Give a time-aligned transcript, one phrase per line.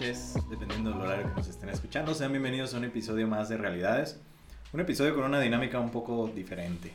[0.00, 2.14] Noches, dependiendo del horario que nos estén escuchando.
[2.14, 4.18] Sean bienvenidos a un episodio más de Realidades.
[4.72, 6.90] Un episodio con una dinámica un poco diferente.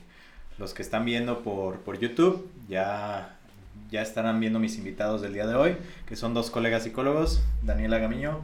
[0.57, 3.37] Los que están viendo por, por YouTube ya,
[3.91, 5.77] ya estarán viendo mis invitados del día de hoy,
[6.07, 8.43] que son dos colegas psicólogos, Daniela Gamiño,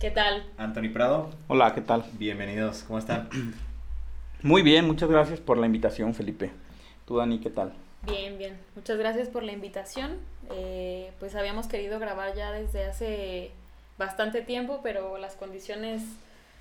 [0.00, 0.46] ¿Qué tal?
[0.56, 1.28] Anthony Prado.
[1.46, 2.06] Hola, ¿qué tal?
[2.14, 3.28] Bienvenidos, ¿cómo están?
[4.42, 6.50] Muy bien, muchas gracias por la invitación, Felipe.
[7.04, 7.74] Tú, Dani, ¿qué tal?
[8.06, 8.56] Bien, bien.
[8.74, 10.16] Muchas gracias por la invitación.
[10.50, 13.52] Eh, pues habíamos querido grabar ya desde hace
[13.98, 16.02] bastante tiempo, pero las condiciones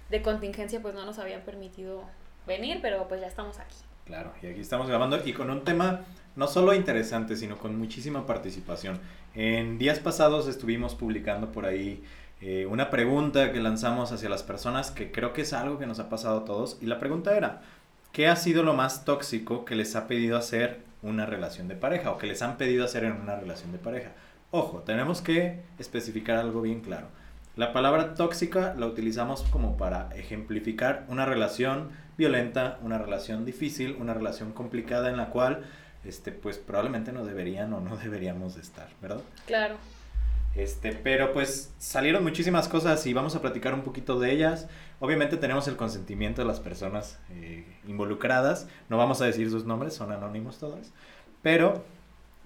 [0.10, 2.04] de contingencia pues no nos habían permitido
[2.46, 3.76] venir, pero pues ya estamos aquí.
[4.06, 6.02] Claro, y aquí estamos grabando y con un tema
[6.36, 9.00] no solo interesante, sino con muchísima participación.
[9.36, 12.04] En días pasados estuvimos publicando por ahí
[12.40, 16.00] eh, una pregunta que lanzamos hacia las personas que creo que es algo que nos
[16.00, 17.62] ha pasado a todos y la pregunta era,
[18.14, 22.12] ¿qué ha sido lo más tóxico que les ha pedido hacer una relación de pareja
[22.12, 24.12] o que les han pedido hacer en una relación de pareja?
[24.52, 27.08] Ojo, tenemos que especificar algo bien claro.
[27.58, 34.14] La palabra tóxica la utilizamos como para ejemplificar una relación violenta, una relación difícil, una
[34.14, 35.66] relación complicada en la cual
[36.06, 39.22] este pues probablemente no deberían o no deberíamos de estar, ¿verdad?
[39.48, 39.78] Claro.
[40.54, 44.68] Este, pero pues salieron muchísimas cosas y vamos a platicar un poquito de ellas.
[45.00, 48.68] Obviamente tenemos el consentimiento de las personas eh, involucradas.
[48.88, 50.92] No vamos a decir sus nombres, son anónimos todos.
[51.42, 51.84] Pero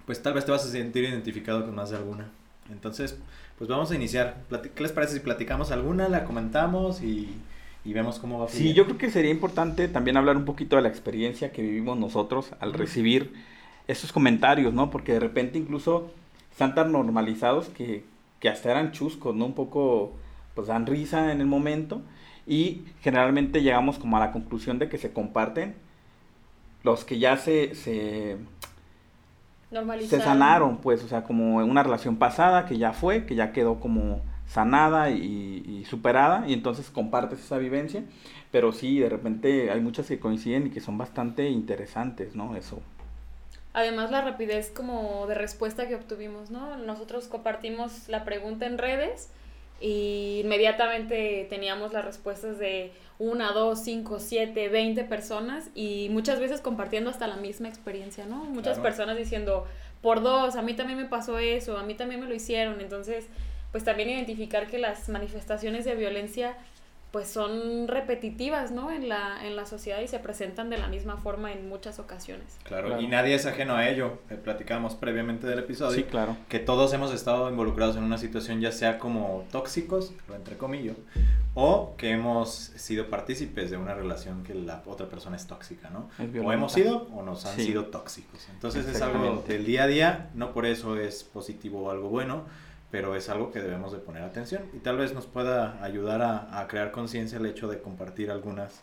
[0.06, 2.30] pues tal vez te vas a sentir identificado con más de alguna.
[2.70, 3.18] Entonces,
[3.62, 4.38] pues vamos a iniciar.
[4.74, 7.28] ¿Qué les parece si platicamos alguna, la comentamos y,
[7.84, 8.74] y vemos cómo va Sí, fluyendo?
[8.74, 12.50] yo creo que sería importante también hablar un poquito de la experiencia que vivimos nosotros
[12.60, 13.32] al recibir
[13.88, 14.90] esos comentarios, ¿no?
[14.90, 16.10] Porque de repente incluso
[16.50, 18.04] están tan normalizados que,
[18.40, 19.46] que hasta eran chuscos, ¿no?
[19.46, 20.12] Un poco,
[20.54, 22.02] pues dan risa en el momento
[22.46, 25.74] y generalmente llegamos como a la conclusión de que se comparten
[26.82, 28.38] los que ya se.
[30.06, 33.80] Se sanaron, pues, o sea, como una relación pasada que ya fue, que ya quedó
[33.80, 38.04] como sanada y, y superada, y entonces compartes esa vivencia,
[38.50, 42.54] pero sí, de repente hay muchas que coinciden y que son bastante interesantes, ¿no?
[42.54, 42.82] Eso.
[43.72, 46.76] Además la rapidez como de respuesta que obtuvimos, ¿no?
[46.76, 49.30] Nosotros compartimos la pregunta en redes
[49.80, 56.60] y inmediatamente teníamos las respuestas de una, dos, cinco, siete, veinte personas y muchas veces
[56.60, 58.44] compartiendo hasta la misma experiencia, ¿no?
[58.44, 58.82] Muchas Claro.
[58.82, 59.64] personas diciendo,
[60.00, 63.26] por dos, a mí también me pasó eso, a mí también me lo hicieron, entonces
[63.70, 66.56] pues también identificar que las manifestaciones de violencia
[67.12, 68.90] pues son repetitivas, ¿no?
[68.90, 72.56] En la, en la sociedad y se presentan de la misma forma en muchas ocasiones.
[72.64, 73.02] Claro, Claro.
[73.02, 74.18] y nadie es ajeno a ello.
[74.30, 75.94] Eh, Platicábamos previamente del episodio.
[75.94, 76.36] Sí, claro.
[76.48, 80.96] que todos hemos estado involucrados en una situación ya sea como tóxicos, lo entre comillas,
[81.54, 86.08] o que hemos sido partícipes de una relación que la otra persona es tóxica, ¿no?
[86.18, 87.66] Es O hemos sido o nos han Sí.
[87.66, 88.48] sido tóxicos.
[88.50, 92.44] Entonces es algo del día a día, no por eso es positivo o algo bueno,
[92.92, 96.66] pero es algo que debemos de poner atención y tal vez nos pueda ayudar a,
[96.68, 98.82] crear conciencia el hecho de compartir algunas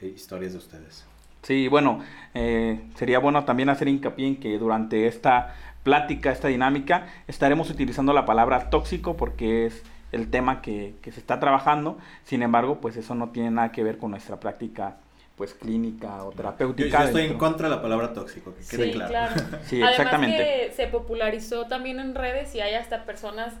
[0.00, 1.04] eh, historias de ustedes.
[1.42, 2.00] Sí, bueno,
[2.34, 8.12] eh, sería bueno también hacer hincapié en que durante esta plática, esta dinámica, estaremos utilizando
[8.12, 9.82] la palabra tóxico porque es
[10.12, 11.98] el tema que se está trabajando.
[12.22, 14.98] Sin embargo, pues eso no tiene nada que ver con nuestra práctica
[15.38, 16.98] pues clínica o terapéutica.
[17.00, 19.10] yo estoy en contra de la palabra tóxico, que quede Sí, claro.
[19.10, 19.34] claro.
[19.64, 20.36] Sí, Además exactamente.
[20.36, 23.54] que se popularizó también en redes y hay hasta personas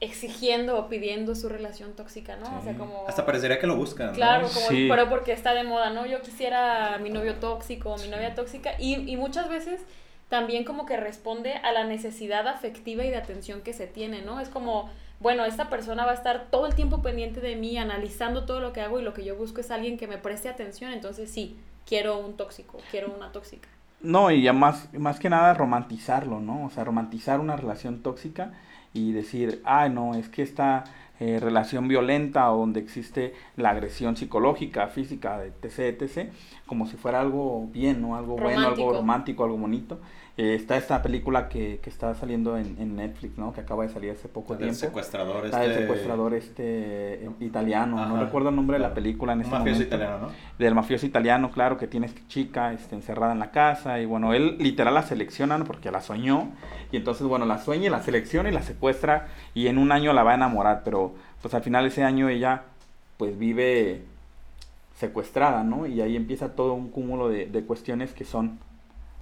[0.00, 2.58] exigiendo o pidiendo su relación tóxica, ¿no?
[2.58, 3.04] O sea, como...
[3.06, 4.08] Hasta parecería que lo buscan.
[4.08, 4.12] ¿no?
[4.14, 4.88] Claro, como, Sí.
[4.90, 6.06] pero porque está de moda, ¿no?
[6.06, 9.80] Yo quisiera a mi novio tóxico o mi novia tóxica y, y muchas veces
[10.28, 14.40] también como que responde a la necesidad afectiva y de atención que se tiene, ¿no?
[14.40, 14.90] Es como,
[15.22, 18.72] bueno, esta persona va a estar todo el tiempo pendiente de mí, analizando todo lo
[18.72, 21.56] que hago y lo que yo busco es alguien que me preste atención, entonces sí,
[21.86, 23.68] quiero un tóxico, quiero una tóxica.
[24.00, 26.66] No, y ya más, más que nada romantizarlo, ¿no?
[26.66, 28.52] O sea, romantizar una relación tóxica
[28.92, 30.84] y decir, ah, no, es que esta
[31.20, 36.32] eh, relación violenta o donde existe la agresión psicológica, física, etc., etc.,
[36.66, 38.16] como si fuera algo bien, ¿no?
[38.16, 38.92] Algo bueno, algo Romántico.
[38.92, 40.00] romántico, algo bonito.
[40.38, 43.52] Eh, está esta película que, que está saliendo en, en Netflix, ¿no?
[43.52, 44.74] Que acaba de salir hace poco tiempo.
[44.74, 46.62] secuestrador Está el este- secuestrador este
[47.26, 50.26] eh, italiano, no recuerdo el nombre de la película en Un este mafioso momento italiano,
[50.28, 50.32] ¿no?
[50.58, 54.32] del mafioso italiano, claro, que tiene esta chica este, encerrada en la casa y bueno,
[54.32, 56.48] él literal la seleccionan porque la soñó
[56.90, 60.14] y entonces bueno, la sueña y la selecciona y la secuestra y en un año
[60.14, 61.12] la va a enamorar, pero
[61.42, 62.62] pues al final ese año ella
[63.18, 64.00] pues vive
[64.96, 65.86] secuestrada, ¿no?
[65.86, 68.58] Y ahí empieza todo un cúmulo de, de cuestiones que son,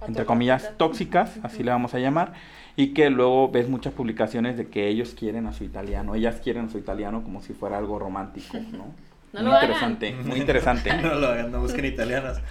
[0.07, 2.33] entre comillas, tóxicas, así le vamos a llamar,
[2.75, 6.65] y que luego ves muchas publicaciones de que ellos quieren a su italiano, ellas quieren
[6.65, 8.93] a su italiano como si fuera algo romántico, ¿no?
[9.33, 10.27] No muy lo interesante, hagan.
[10.27, 10.93] muy interesante.
[11.01, 12.41] no lo hagan, no busquen italianas.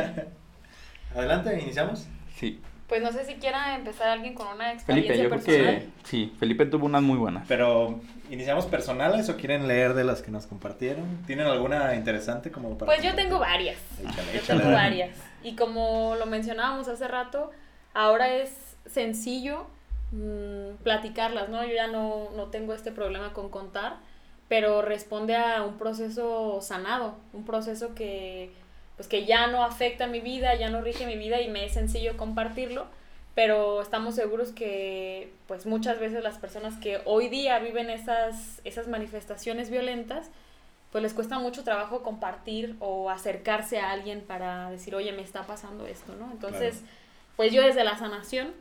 [1.14, 2.06] Adelante, iniciamos.
[2.36, 2.60] Sí.
[2.88, 5.74] Pues no sé si quiera empezar alguien con una Felipe, experiencia yo creo personal.
[5.80, 7.44] que sí, Felipe tuvo unas muy buenas.
[7.48, 8.00] Pero,
[8.30, 11.04] ¿iniciamos personales o quieren leer de las que nos compartieron?
[11.26, 13.24] ¿Tienen alguna interesante como para Pues yo compartir?
[13.24, 13.78] tengo varias.
[14.00, 14.74] Échale, Yo échale, tengo Dani.
[15.00, 15.16] varias.
[15.44, 17.52] Y como lo mencionábamos hace rato,
[17.92, 19.66] ahora es sencillo
[20.10, 21.62] mm, platicarlas, ¿no?
[21.64, 23.98] Yo ya no, no tengo este problema con contar,
[24.48, 28.50] pero responde a un proceso sanado, un proceso que,
[28.96, 31.74] pues que ya no afecta mi vida, ya no rige mi vida y me es
[31.74, 32.86] sencillo compartirlo,
[33.34, 38.88] pero estamos seguros que pues muchas veces las personas que hoy día viven esas, esas
[38.88, 40.30] manifestaciones violentas,
[40.94, 45.42] pues les cuesta mucho trabajo compartir o acercarse a alguien para decir, oye, me está
[45.42, 46.30] pasando esto, ¿no?
[46.30, 46.92] Entonces, Claro.
[47.34, 48.52] pues yo desde la sanación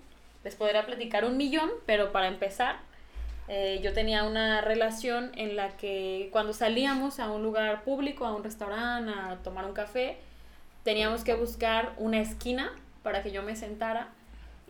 [0.43, 2.77] les podría platicar un millón, pero para empezar,
[3.49, 8.33] eh, yo tenía una relación en la que cuando salíamos a un lugar público, a
[8.33, 10.17] un restaurante, a tomar un café,
[10.83, 12.71] teníamos que buscar una esquina
[13.03, 14.07] para que yo me sentara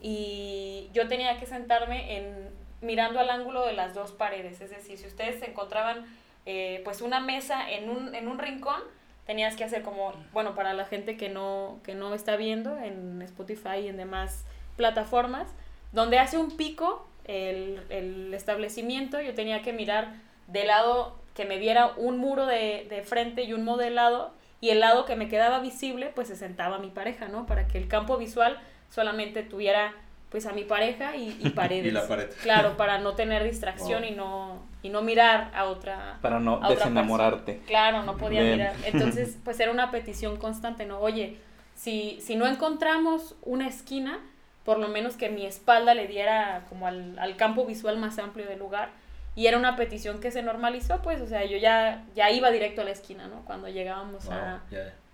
[0.02, 2.50] y yo tenía que sentarme en
[2.82, 6.04] mirando al ángulo de las dos paredes, es decir, si ustedes se encontraban
[6.46, 8.80] eh, pues una mesa en un, en un rincón,
[9.26, 13.22] tenías que hacer como, bueno, para la gente que no, que no está viendo en
[13.22, 14.44] Spotify y en demás
[14.76, 15.48] plataformas,
[15.92, 20.14] donde hace un pico el, el establecimiento, yo tenía que mirar
[20.46, 24.80] de lado que me viera un muro de, de frente y un modelado, y el
[24.80, 27.46] lado que me quedaba visible, pues se sentaba mi pareja, ¿no?
[27.46, 28.58] Para que el campo visual
[28.88, 29.94] solamente tuviera
[30.34, 31.86] pues a mi pareja y, y paredes.
[31.86, 32.28] Y la pared.
[32.42, 34.10] Claro, para no tener distracción Wow.
[34.10, 37.60] y no y no mirar a otra Para no a desenamorarte.
[37.68, 38.54] Claro, no podía Bien.
[38.56, 38.74] mirar.
[38.84, 40.98] Entonces, pues era una petición constante, ¿no?
[40.98, 41.38] Oye,
[41.76, 44.18] si, si no encontramos una esquina,
[44.64, 48.44] por lo menos que mi espalda le diera como al, al campo visual más amplio
[48.46, 48.88] del lugar.
[49.36, 52.80] Y era una petición que se normalizó, pues, o sea, yo ya, ya iba directo
[52.80, 53.44] a la esquina, ¿no?
[53.44, 54.62] Cuando llegábamos Wow, a,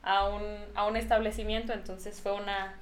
[0.03, 0.43] a, un,
[0.75, 2.75] a un establecimiento, entonces fue una,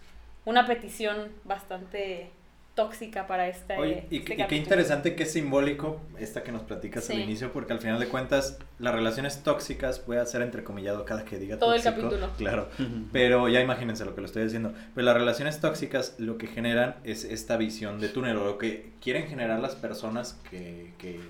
[0.49, 2.31] una petición bastante
[2.75, 7.11] tóxica para este, Oye, y, este y qué interesante, qué simbólico esta que nos platicas
[7.11, 11.25] al inicio, porque al final de cuentas, las relaciones tóxicas, voy a hacer entrecomillado cada
[11.25, 12.31] que diga Todo el capítulo.
[12.39, 12.71] Claro,
[13.13, 14.73] pero ya imagínense lo que lo estoy diciendo.
[14.95, 18.93] Pero las relaciones tóxicas lo que generan es esta visión de túnel, o lo que
[19.03, 21.21] quieren generar las personas que, que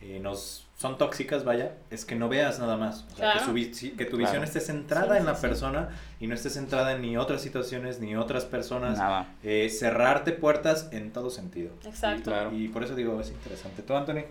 [0.00, 3.06] eh, nos son tóxicas, vaya, es que no veas nada más.
[3.12, 3.44] O sea, que, Claro.
[3.46, 4.30] su vi- si- que tu Claro.
[4.30, 5.40] visión esté centrada Sí, en sí, la sí.
[5.40, 5.88] persona
[6.20, 8.98] y no esté centrada en ni otras situaciones, ni otras personas.
[8.98, 9.26] Nada.
[9.42, 11.70] Eh, cerrarte puertas en todo sentido.
[11.86, 12.20] Exacto.
[12.20, 12.52] Y, Claro.
[12.54, 13.82] y por eso digo, es interesante.
[13.82, 14.24] ¿Tú, Anthony?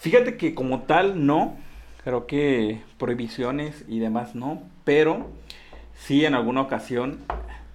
[0.00, 1.56] Fíjate que como tal no,
[2.04, 5.28] creo que prohibiciones y demás no, pero
[5.96, 7.20] sí en alguna ocasión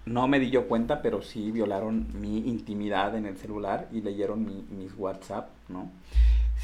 [0.06, 4.44] no me di yo cuenta, pero sí violaron mi intimidad en el celular y leyeron
[4.46, 5.90] mi, mis WhatsApp, ¿no?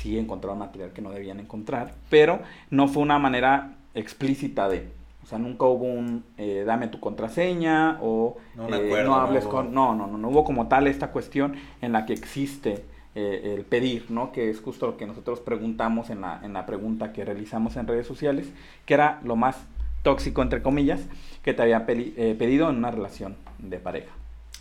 [0.01, 4.87] Sí encontraron material que no debían encontrar, pero no fue una manera explícita de,
[5.23, 9.21] o sea, nunca hubo un eh, dame tu contraseña o No, eh, acuerdo, no no
[9.21, 12.85] hables con, no, no, no, no hubo como tal esta cuestión en la que existe
[13.15, 14.31] eh, el pedir, ¿no?
[14.31, 17.85] Que es justo lo que nosotros preguntamos en la, en la pregunta que realizamos en
[17.87, 18.47] redes sociales,
[18.85, 19.57] que era lo más
[20.03, 21.01] tóxico, entre comillas,
[21.43, 24.11] que te había peli- eh, pedido en una relación de pareja.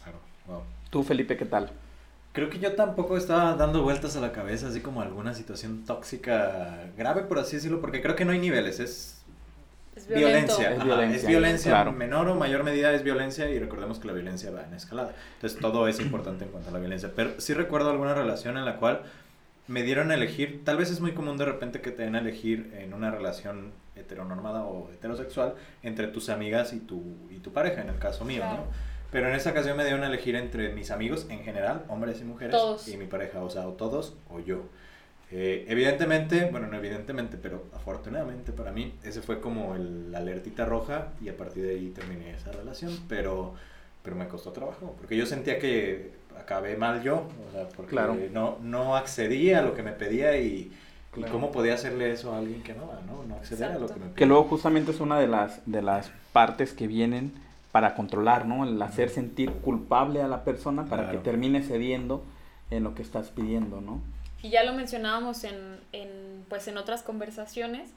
[0.02, 0.18] Claro,
[0.48, 0.62] wow.
[0.90, 1.70] Tú, Felipe, ¿qué tal?
[2.38, 6.84] Creo que yo tampoco estaba dando vueltas a la cabeza, así como alguna situación tóxica
[6.96, 9.24] grave, por así decirlo, porque creo que no hay niveles, es
[10.08, 10.70] violencia.
[10.70, 11.90] Es Ajá, violencia, es violencia, claro.
[11.90, 15.16] menor o mayor medida es violencia y recordemos que la violencia va en escalada.
[15.34, 17.10] Entonces todo es importante en cuanto a la violencia.
[17.16, 19.02] Pero sí recuerdo alguna relación en la cual
[19.66, 22.20] me dieron a elegir, tal vez es muy común de repente que te den a
[22.20, 27.82] elegir en una relación heteronormada o heterosexual entre tus amigas y tu, y tu pareja,
[27.82, 28.58] en el caso mío, Claro.
[28.58, 28.97] ¿no?
[29.10, 32.24] Pero en esa ocasión me dieron a elegir entre mis amigos en general, hombres y
[32.24, 32.88] mujeres, Todos.
[32.88, 34.62] y mi pareja, o sea, o todos o yo.
[35.30, 40.64] Eh, evidentemente, bueno, no evidentemente, pero afortunadamente para mí, ese fue como el, la alertita
[40.64, 43.54] roja y a partir de ahí terminé esa relación, pero,
[44.02, 48.16] pero me costó trabajo, porque yo sentía que acabé mal yo, o sea, porque Claro.
[48.32, 50.72] no, no accedí a lo que me pedía y, y
[51.12, 51.32] Claro.
[51.32, 54.00] cómo podía hacerle eso a alguien que no, no, no acceder a lo que me
[54.06, 54.14] pedía.
[54.14, 57.32] Que luego justamente es una de las, de las partes que vienen
[57.78, 58.64] para controlar, ¿no?
[58.64, 61.18] El hacer sentir culpable a la persona para Claro.
[61.18, 62.24] que termine cediendo
[62.72, 64.00] en lo que estás pidiendo, ¿no?
[64.42, 65.54] Y ya lo mencionábamos en,
[65.92, 67.90] en, pues en otras conversaciones,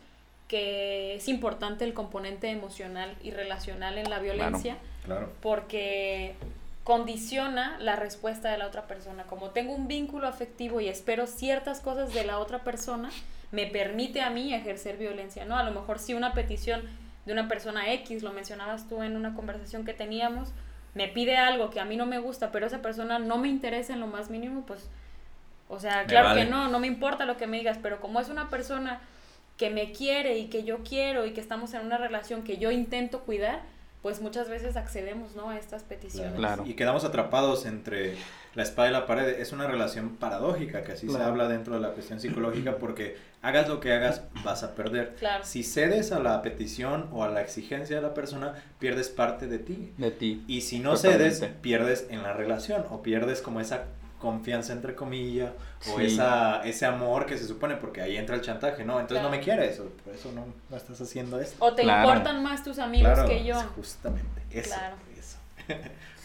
[0.47, 5.29] que es importante el componente emocional y relacional en la violencia, Claro.
[5.41, 6.35] porque
[6.83, 9.23] condiciona la respuesta de la otra persona.
[9.23, 13.09] Como tengo un vínculo afectivo y espero ciertas cosas de la otra persona,
[13.51, 15.57] me permite a mí ejercer violencia, ¿no?
[15.57, 16.81] A lo mejor si una petición
[17.25, 20.53] de una persona X, lo mencionabas tú en una conversación que teníamos,
[20.93, 23.93] me pide algo que a mí no me gusta, pero esa persona no me interesa
[23.93, 24.89] en lo más mínimo, pues,
[25.69, 28.29] o sea, claro que no, no me importa lo que me digas, pero como es
[28.29, 28.99] una persona
[29.57, 32.71] que me quiere y que yo quiero y que estamos en una relación que yo
[32.71, 33.61] intento cuidar,
[34.01, 35.49] pues muchas veces accedemos, ¿no?
[35.49, 36.33] A estas peticiones.
[36.35, 36.63] Claro.
[36.65, 38.15] Y quedamos atrapados entre
[38.55, 39.39] la espada y la pared.
[39.39, 43.67] Es una relación paradójica, que así se habla dentro de la cuestión psicológica, porque hagas
[43.69, 45.15] lo que hagas, vas a perder.
[45.19, 45.43] Claro.
[45.45, 49.59] Si cedes a la petición o a la exigencia de la persona, pierdes parte de
[49.59, 49.93] ti.
[49.97, 50.43] De ti.
[50.47, 53.85] Y si no cedes, pierdes en la relación o pierdes como esa
[54.21, 55.51] confianza entre comillas
[55.93, 58.99] o esa, ese amor que se supone porque ahí entra el chantaje, ¿no?
[58.99, 61.55] Entonces no me quieres, o por eso no, no, estás haciendo esto.
[61.59, 63.59] O te importan más tus amigos que yo.
[63.75, 64.75] Justamente, eso,
[65.17, 65.37] eso.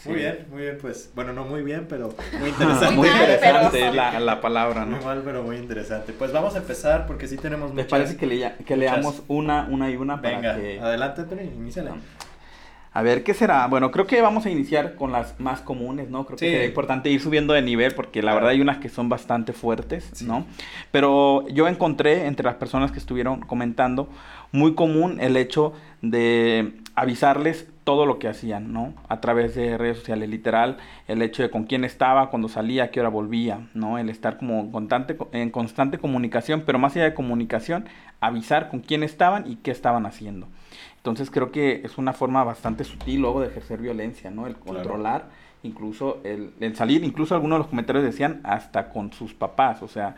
[0.05, 2.95] Muy bien, muy bien, pues, bueno, no muy bien, pero muy interesante.
[2.95, 4.97] muy interesante la, la, palabra, ¿no?
[4.97, 6.13] Muy mal, pero muy interesante.
[6.13, 9.97] Pues vamos a empezar porque sí tenemos Me parece que, que leamos una, una y
[9.97, 10.79] una para Venga, que...
[10.79, 11.91] adelante, Antonio, iníciale.
[12.97, 13.67] A ver, ¿qué será?
[13.67, 16.25] Bueno, creo que vamos a iniciar con las más comunes, ¿no?
[16.25, 19.07] Creo que sería importante ir subiendo de nivel porque la verdad hay unas que son
[19.07, 20.47] bastante fuertes, ¿no?
[20.89, 24.09] Pero yo encontré entre las personas que estuvieron comentando
[24.51, 28.95] muy común el hecho de avisarles todo lo que hacían, ¿no?
[29.09, 30.77] A través de redes sociales, literal,
[31.07, 33.99] el hecho de con quién estaba, cuando salía, a qué hora volvía, ¿no?
[33.99, 37.85] El estar como en constante, en constante comunicación, pero más allá de comunicación,
[38.21, 40.47] avisar con quién estaban y qué estaban haciendo.
[41.09, 44.45] Entonces creo que es una forma bastante sutil luego de ejercer violencia, ¿no?
[44.45, 45.29] El controlar,
[45.63, 49.87] incluso el, el, salir, incluso algunos de los comentarios decían hasta con sus papás, o
[49.87, 50.15] sea,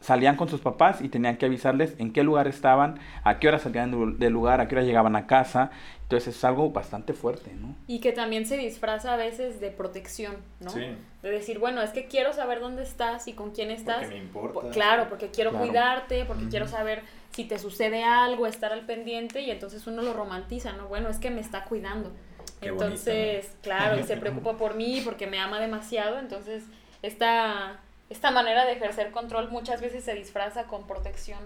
[0.00, 3.58] salían con sus papás y tenían que avisarles en qué lugar estaban, a qué hora
[3.58, 5.70] salían del lugar, a qué hora llegaban a casa.
[6.02, 7.76] Entonces es algo bastante fuerte, ¿no?
[7.86, 10.70] Y que también se disfraza a veces de protección, ¿no?
[10.70, 10.80] Sí.
[11.22, 13.98] De decir, bueno, es que quiero saber dónde estás y con quién estás.
[14.00, 14.70] Porque me importa.
[14.70, 19.50] claro, porque quiero cuidarte, porque quiero saber si te sucede algo, estar al pendiente y
[19.50, 20.88] entonces uno lo romantiza, ¿no?
[20.88, 22.12] Bueno, es que me está cuidando.
[22.60, 26.64] entonces, claro, y se preocupa por mí porque me ama demasiado, entonces
[27.02, 31.40] esta, esta manera de ejercer control muchas veces se disfraza con protección.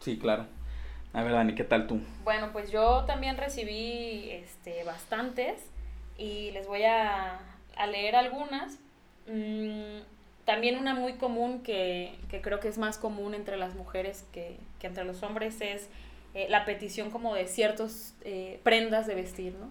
[0.00, 0.46] Sí, claro.
[1.12, 2.00] A ver, Dani, ¿qué tal tú?
[2.24, 5.60] Bueno, pues yo también recibí este, bastantes
[6.16, 7.38] y les voy a,
[7.76, 8.78] a leer algunas.
[9.26, 10.00] Mm,
[10.44, 14.56] también una muy común que, que, creo que es más común entre las mujeres que,
[14.82, 15.88] que entre los hombres es
[16.34, 19.70] eh, la petición como de ciertos eh, prendas de vestir, ¿no?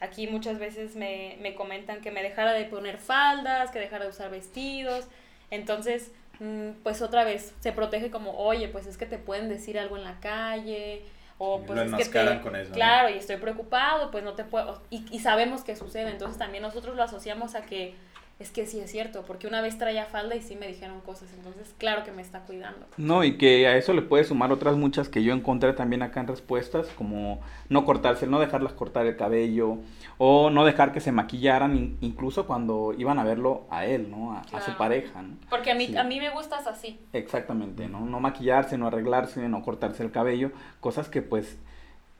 [0.00, 4.10] Aquí muchas veces me, me, comentan que me dejara de poner faldas, que dejara de
[4.10, 5.06] usar vestidos.
[5.50, 9.78] Entonces, mm, pues otra vez se protege como, oye, pues es que te pueden decir
[9.78, 11.02] algo en la calle.
[11.38, 14.80] O pues es que te, con eso, claro, y estoy preocupado, pues no te puedo,
[14.90, 17.96] y, y sabemos que sucede, entonces también nosotros lo asociamos a que
[18.42, 21.28] es que sí es cierto, porque una vez traía falda y sí me dijeron cosas,
[21.36, 22.86] entonces claro que me está cuidando.
[22.96, 26.20] No, y que a eso le puede sumar otras muchas que yo encontré también acá
[26.20, 29.78] en respuestas, como no cortarse, no dejarlas cortar el cabello,
[30.18, 34.32] o no dejar que se maquillaran, incluso cuando iban a verlo a él, ¿no?
[34.32, 35.36] A, su pareja, ¿no?
[35.48, 37.00] Porque a mí, a mí me gustas así.
[37.12, 38.00] Exactamente, ¿no?
[38.00, 41.58] No maquillarse, no arreglarse, no cortarse el cabello, cosas que pues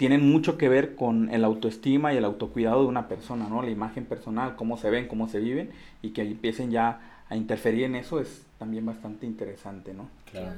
[0.02, 3.62] tienen mucho que ver con el autoestima y el autocuidado de una persona, ¿no?
[3.62, 5.70] La imagen personal, cómo se ven, cómo se viven,
[6.02, 10.08] y que empiecen ya a interferir en eso es también bastante interesante, ¿no?
[10.28, 10.56] Claro.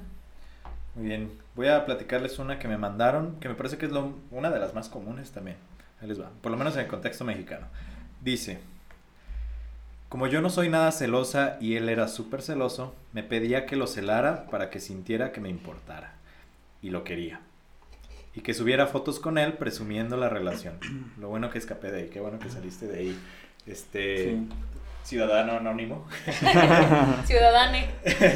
[0.95, 1.31] Muy bien.
[1.57, 4.59] Voy a platicarles una que me mandaron, que me parece que es lo, una de
[4.59, 5.59] las más comunes también.
[6.01, 6.31] Ahí les va.
[6.41, 7.67] Por lo menos en el contexto mexicano.
[8.23, 8.61] Dice,
[10.09, 13.89] como yo no soy nada celosa y él era súper celoso, me pedía que lo
[13.89, 16.15] celara para que sintiera que me importara.
[16.81, 17.41] Y lo quería
[18.37, 20.79] y que subiera fotos con él presumiendo la relación.
[21.21, 23.19] Lo bueno que escapé de ahí, qué bueno que saliste de ahí.
[23.67, 24.39] Este
[25.05, 26.07] ciudadano anónimo.
[27.27, 27.91] Ciudadane.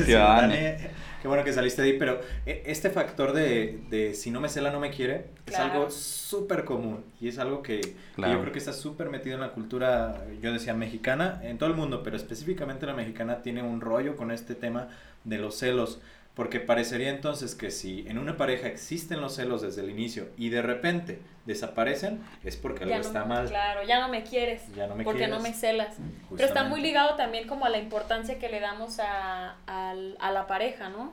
[0.05, 0.91] Ciudadane.
[1.21, 4.49] Qué bueno que saliste de ahí, pero e, este factor de, de si no me
[4.49, 8.53] cela no me quiere es algo súper común y es algo que, que yo creo
[8.53, 12.17] que está súper metido en la cultura, yo decía mexicana, en todo el mundo, pero
[12.17, 14.89] específicamente la mexicana tiene un rollo con este tema
[15.25, 16.01] de los celos.
[16.39, 20.51] Porque parecería entonces que si en una pareja existen los celos desde el inicio y
[20.51, 23.49] de repente desaparecen, es porque algo está mal.
[23.49, 24.63] Claro, ya no me quieres.
[24.77, 25.97] Ya no me porque no me celas.
[26.31, 30.47] Pero está muy ligado también como a la importancia que le damos a, a, la
[30.47, 31.13] pareja, ¿no?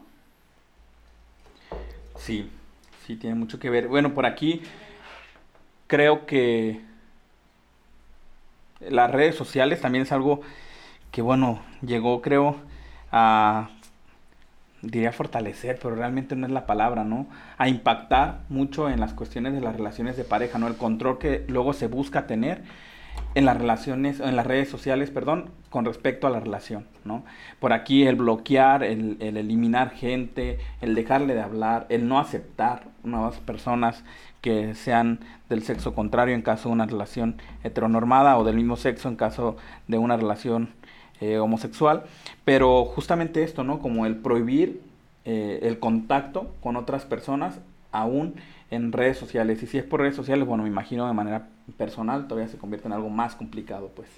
[2.20, 2.52] Sí,
[3.08, 3.88] sí, tiene mucho que ver.
[3.88, 4.62] Bueno, por aquí
[5.88, 6.82] creo que
[8.80, 10.42] las redes sociales también es algo
[11.10, 12.58] que, bueno, llegó, creo,
[13.12, 13.72] a
[14.86, 17.28] diría fortalecer, pero realmente no es la palabra, ¿no?
[17.58, 20.68] A impactar mucho en las cuestiones de las relaciones de pareja, ¿no?
[20.68, 22.64] El control que luego se busca tener
[23.34, 27.26] en las relaciones, en las redes sociales, perdón, con respecto a la relación, ¿no?
[27.60, 32.88] Por aquí el bloquear, el, el, eliminar gente, el dejarle de hablar, el no aceptar
[33.04, 34.04] nuevas personas
[34.42, 39.10] que sean del sexo contrario en caso de una relación heteronormada o del mismo sexo
[39.10, 40.70] en caso de una relación
[41.22, 42.04] eh, homosexual,
[42.44, 43.80] pero justamente esto, ¿no?
[43.80, 44.82] Como el prohibir
[45.26, 47.60] eh, el contacto con otras personas
[47.92, 48.36] aún
[48.70, 49.64] en redes sociales.
[49.64, 52.88] Y si es por redes sociales, bueno, me imagino de manera personal todavía se convierte
[52.88, 54.10] en algo más complicado, pues.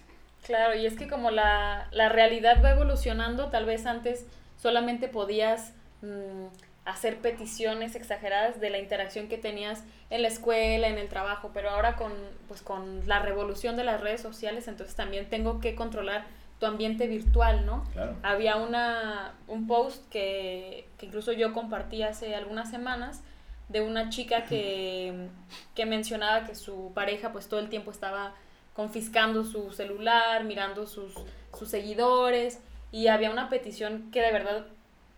[0.44, 4.26] Claro, y es que como la, la realidad va evolucionando, tal vez antes
[4.58, 6.48] solamente podías mm,
[6.86, 11.70] hacer peticiones exageradas de la interacción que tenías en la escuela, en el trabajo, pero
[11.70, 12.14] ahora con,
[12.48, 16.26] pues, con la revolución de las redes sociales, entonces también tengo que controlar
[16.60, 17.84] tu ambiente virtual, ¿no?
[17.94, 18.16] Claro.
[18.24, 23.22] Había una, un post que, que incluso yo compartí hace algunas semanas,
[23.70, 25.28] de una chica que,
[25.76, 28.34] que mencionaba que su pareja pues todo el tiempo estaba
[28.74, 31.14] confiscando su celular, mirando sus,
[31.58, 32.60] sus seguidores
[32.92, 34.68] y había una petición que de verdad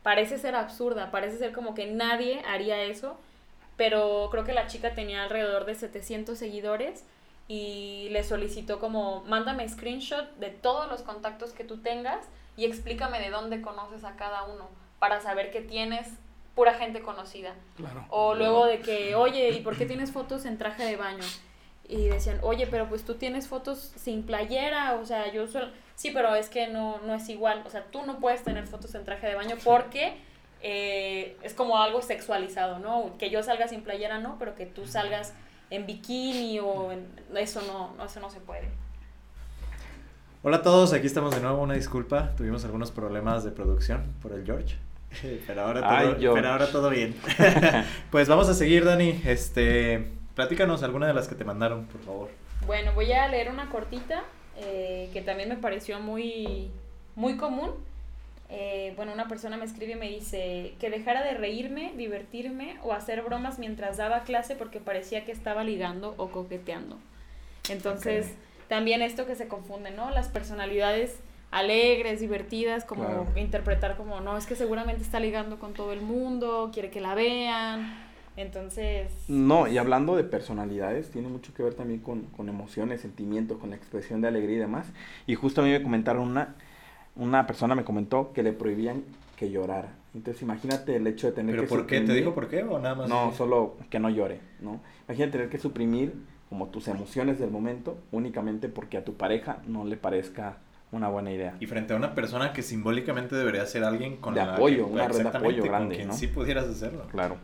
[0.02, 3.20] parece ser absurda, parece ser como que nadie haría eso,
[3.76, 7.04] pero creo que la chica tenía alrededor de 700 seguidores
[7.50, 12.24] y le solicitó como, mándame screenshot de todos los contactos que tú tengas
[12.56, 16.08] y explícame de dónde conoces a cada uno para saber que tienes
[16.54, 17.56] pura gente conocida.
[18.10, 21.24] O luego de que, oye, ¿y por qué tienes fotos en traje de baño?
[21.88, 25.70] Y decían, oye, pero pues tú tienes fotos sin playera, o sea, yo solo...
[25.96, 28.94] Sí, pero es que no, no es igual, o sea, tú no puedes tener fotos
[28.94, 30.18] en traje de baño porque
[30.62, 33.18] eh, es como algo sexualizado, ¿no?
[33.18, 35.34] Que yo salga sin playera, no, pero que tú salgas
[35.70, 37.08] en bikini o en...
[37.36, 38.70] Eso no, eso no se puede.
[40.42, 44.32] Hola a todos, aquí estamos de nuevo, una disculpa, tuvimos algunos problemas de producción por
[44.32, 44.78] el George.
[45.48, 47.16] Pero ahora todo, pero ahora todo bien.
[48.12, 49.22] pues vamos a seguir, Dani.
[49.26, 52.30] Este, platícanos alguna de las que te mandaron, por favor.
[52.68, 54.24] Bueno, voy a leer una cortita
[54.58, 56.70] eh, que también me pareció muy,
[57.16, 57.72] muy común.
[58.52, 62.94] Eh, bueno, una persona me escribe y me dice que dejara de reírme, divertirme o
[62.94, 66.98] hacer bromas mientras daba clase porque parecía que estaba ligando o coqueteando.
[67.70, 68.34] Entonces,
[68.68, 70.10] también esto que se confunde, ¿no?
[70.10, 71.20] Las personalidades
[71.52, 76.70] alegres, divertidas, como interpretar como, no, es que seguramente está ligando con todo el mundo,
[76.74, 78.08] quiere que la vean.
[78.36, 79.12] Entonces...
[79.28, 83.72] No, y hablando de personalidades, tiene mucho que ver también con, con emociones, sentimientos, con
[83.72, 84.88] la expresión de alegría y demás.
[85.28, 86.56] Y justo a mí me comentaron una,
[87.20, 89.04] una persona me comentó que le prohibían
[89.38, 89.94] que llorara.
[90.16, 91.70] Entonces imagínate el hecho de tener ¿Pero que...
[91.70, 92.02] por qué?
[92.02, 93.10] ¿Te dijo por qué o nada más?
[93.10, 94.80] No, solo que no llore, ¿no?
[95.08, 96.14] Imagínate tener que suprimir
[96.50, 100.58] como tus emociones del momento únicamente porque a tu pareja no le parezca
[100.92, 101.56] una buena idea.
[101.60, 105.22] Y frente a una persona que simbólicamente debería ser alguien con de apoyo, una red
[105.22, 106.14] de apoyo grande, quien ¿no?
[106.16, 107.06] sí pudieras hacerlo.
[107.12, 107.38] Claro.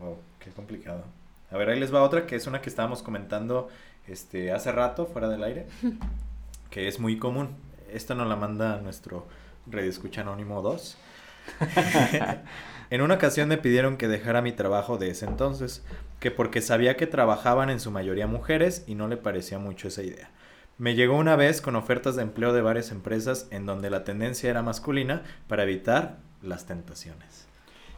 [0.00, 1.04] Wow, qué complicado.
[1.50, 3.68] A ver, ahí les va otra que es una que estábamos comentando
[4.08, 5.66] este hace rato fuera del aire,
[6.70, 7.50] que es muy común.
[7.92, 9.26] Esta nos la manda nuestro
[9.66, 10.98] Radio Escucha Anónimo 2.
[12.90, 15.84] en una ocasión me pidieron que dejara mi trabajo de ese entonces,
[16.20, 20.02] que porque sabía que trabajaban en su mayoría mujeres y no le parecía mucho esa
[20.02, 20.30] idea.
[20.76, 24.50] Me llegó una vez con ofertas de empleo de varias empresas en donde la tendencia
[24.50, 27.48] era masculina para evitar las tentaciones.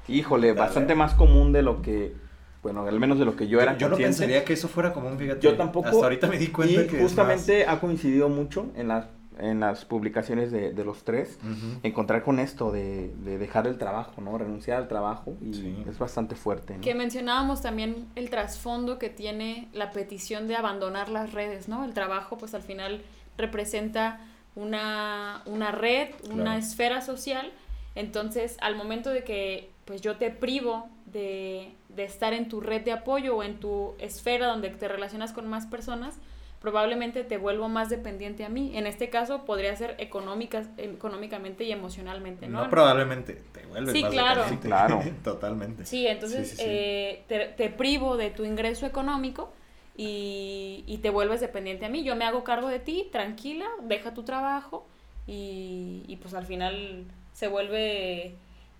[0.09, 2.15] Híjole, bastante más común de lo que,
[2.63, 3.77] bueno, al menos de lo que yo era.
[3.77, 5.41] Yo no pensaría que eso fuera común, fíjate.
[5.41, 5.89] Yo tampoco.
[5.89, 9.07] Hasta ahorita me di cuenta y que justamente ha coincidido mucho en las
[9.41, 11.39] en las publicaciones de, de los tres,
[11.83, 14.37] encontrar con esto de, de, dejar el trabajo, ¿no?
[14.39, 15.85] Renunciar al trabajo y sí.
[15.89, 16.75] es bastante fuerte.
[16.77, 16.81] ¿no?
[16.81, 21.85] Que mencionábamos también el trasfondo que tiene la petición de abandonar las redes, ¿no?
[21.85, 23.03] El trabajo pues al final
[23.37, 24.21] representa
[24.55, 26.59] una, una red, una claro.
[26.59, 27.53] esfera social,
[27.95, 32.83] entonces al momento de que pues yo te privo de, de estar en tu red
[32.83, 36.17] de apoyo o en tu esfera donde te relacionas con más personas,
[36.61, 38.77] probablemente te vuelvo más dependiente a mí.
[38.77, 42.65] En este caso podría ser económicas, económicamente y emocionalmente, ¿no?
[42.65, 44.43] No probablemente, te vuelves sí, más claro.
[44.43, 44.63] dependiente.
[44.63, 45.03] Sí, claro.
[45.25, 45.87] Totalmente.
[45.87, 46.69] Sí, entonces Sí, sí, sí.
[46.69, 49.53] eh, te, te privo de tu ingreso económico
[49.97, 52.05] y, y, te vuelves dependiente a mí.
[52.05, 54.87] Yo me hago cargo de ti, tranquila, deja tu trabajo
[55.27, 58.35] y, y pues al final se vuelve...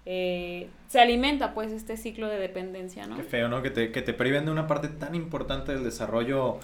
[0.07, 3.17] Eh, se alimenta pues este ciclo de dependencia, ¿no?
[3.17, 3.61] Qué feo, ¿no?
[3.61, 6.59] Que te, que te priven de una parte tan importante del desarrollo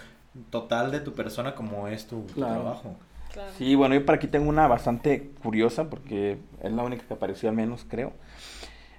[0.50, 2.54] total de tu persona como es tu, claro.
[2.54, 2.96] tu trabajo.
[3.32, 3.50] Claro.
[3.58, 7.48] Sí, bueno, yo por aquí tengo una bastante curiosa porque es la única que apareció
[7.48, 8.12] al menos, creo.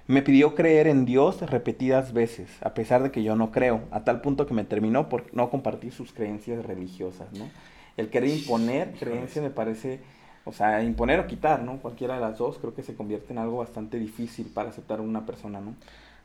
[0.06, 4.04] Me pidió creer en Dios repetidas veces, a pesar de que yo no creo, a
[4.04, 7.50] tal punto que me terminó por no compartir sus creencias religiosas, ¿no?
[7.98, 10.00] El querer imponer creencias me parece,
[10.46, 11.78] o sea, imponer o quitar, ¿no?
[11.78, 15.02] Cualquiera de las dos creo que se convierte en algo bastante difícil para aceptar a
[15.02, 15.74] una persona, ¿no?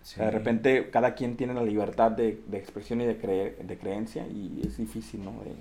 [0.03, 0.15] Sí.
[0.15, 3.57] O sea, de repente cada quien tiene la libertad de, de expresión y de, creer,
[3.57, 5.31] de creencia y es difícil, ¿no?
[5.43, 5.55] De...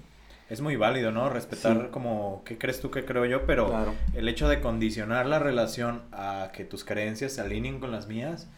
[0.50, 1.28] es muy válido, ¿no?
[1.30, 1.88] Respetar Sí.
[1.92, 3.94] como qué crees tú, qué creo yo, pero Claro.
[4.14, 8.48] el hecho de condicionar la relación a que tus creencias se alineen con las mías,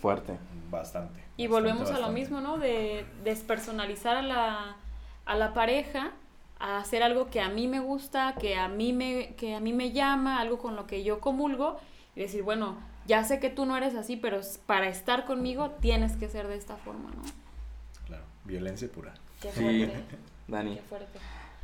[0.00, 0.38] Fuerte.
[0.70, 1.20] bastante.
[1.36, 2.20] Y bastante, volvemos a lo bastante.
[2.20, 2.58] mismo, ¿no?
[2.58, 4.76] De despersonalizar a la,
[5.26, 6.12] a la pareja,
[6.58, 9.72] a hacer algo que a mí me gusta, que a mí me, que a mí
[9.72, 11.78] me llama, algo con lo que yo comulgo,
[12.14, 12.78] y decir, bueno,
[13.10, 16.54] ya sé que tú no eres así, pero para estar conmigo tienes que ser de
[16.56, 17.22] esta forma, ¿no?
[18.06, 19.12] Claro, violencia pura.
[19.42, 19.60] Qué Sí.
[19.62, 20.04] fuerte.
[20.46, 21.18] Dani, Qué fuerte.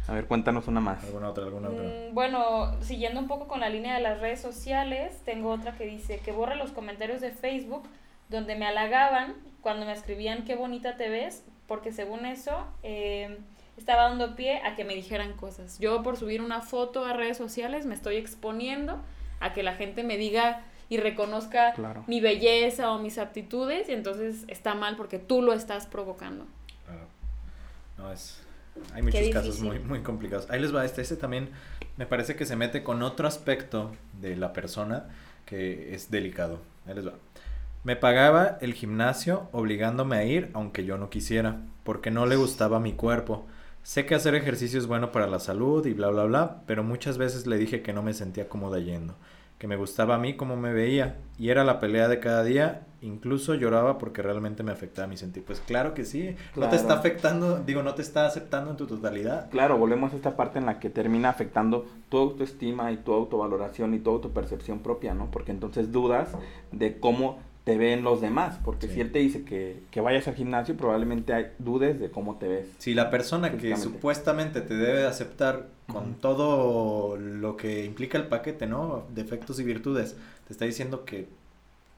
[0.08, 1.04] a ver, cuéntanos una más.
[1.04, 1.84] ¿Alguna otra, alguna otra?
[1.84, 5.86] Mm, Bueno, siguiendo un poco con la línea de las redes sociales, tengo otra que
[5.86, 7.84] dice que borra los comentarios de Facebook
[8.28, 13.38] donde me halagaban cuando me escribían qué bonita te ves, porque según eso eh,
[13.76, 15.78] estaba dando pie a que me dijeran cosas.
[15.78, 18.98] Yo por subir una foto a redes sociales me estoy exponiendo
[19.38, 22.04] a que la gente me diga y reconozca Claro.
[22.06, 26.46] mi belleza o mis aptitudes y entonces está mal porque tú lo estás provocando.
[26.86, 27.06] Claro.
[27.98, 28.40] No, es...
[28.92, 30.50] Hay muchos casos muy, muy complicados.
[30.50, 31.00] Ahí les va este.
[31.00, 31.48] Este también
[31.96, 35.06] me parece que se mete con otro aspecto de la persona
[35.46, 36.60] que es delicado.
[36.86, 37.14] Ahí les va.
[37.84, 42.78] Me pagaba el gimnasio obligándome a ir aunque yo no quisiera, porque no le gustaba
[42.80, 43.46] mi cuerpo.
[43.82, 47.16] Sé que hacer ejercicio es bueno para la salud y bla bla bla, pero muchas
[47.16, 49.14] veces le dije que no me sentía cómoda yendo,
[49.58, 52.82] que me gustaba a mí como me veía, y era la pelea de cada día,
[53.00, 55.44] incluso lloraba porque realmente me afectaba mi sentir.
[55.44, 58.86] Pues claro que sí, no te está afectando, digo, no te está aceptando en tu
[58.86, 59.50] totalidad.
[59.50, 63.94] Claro, volvemos a esta parte en la que termina afectando tu autoestima y tu autovaloración
[63.94, 65.30] y tu autopercepción propia, ¿no?
[65.30, 66.30] Porque entonces dudas
[66.72, 68.94] de cómo te ven los demás, porque Sí.
[68.94, 72.46] si él te dice que, que vayas al gimnasio, probablemente hay dudes de cómo te
[72.46, 72.68] ves.
[72.78, 78.28] Si la persona que supuestamente te debe de aceptar con todo lo que implica el
[78.28, 79.06] paquete, ¿no?
[79.12, 81.26] Defectos y virtudes, te está diciendo que,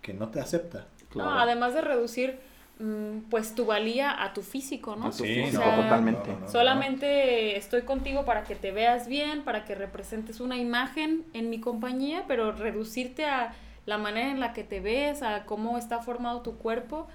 [0.01, 0.87] que no te acepta.
[1.11, 1.33] Claro.
[1.33, 2.39] No, además de reducir
[2.79, 5.09] mm, pues tu valía a tu físico, ¿no?
[5.09, 6.29] A tu Sí, físico, o sea, totalmente.
[6.31, 6.49] no, no, no.
[6.51, 11.61] Solamente estoy contigo para que te veas bien, para que representes una imagen en mi
[11.61, 13.53] compañía, pero reducirte a
[13.89, 17.07] la manera en la que te ves, a cómo está formado tu cuerpo,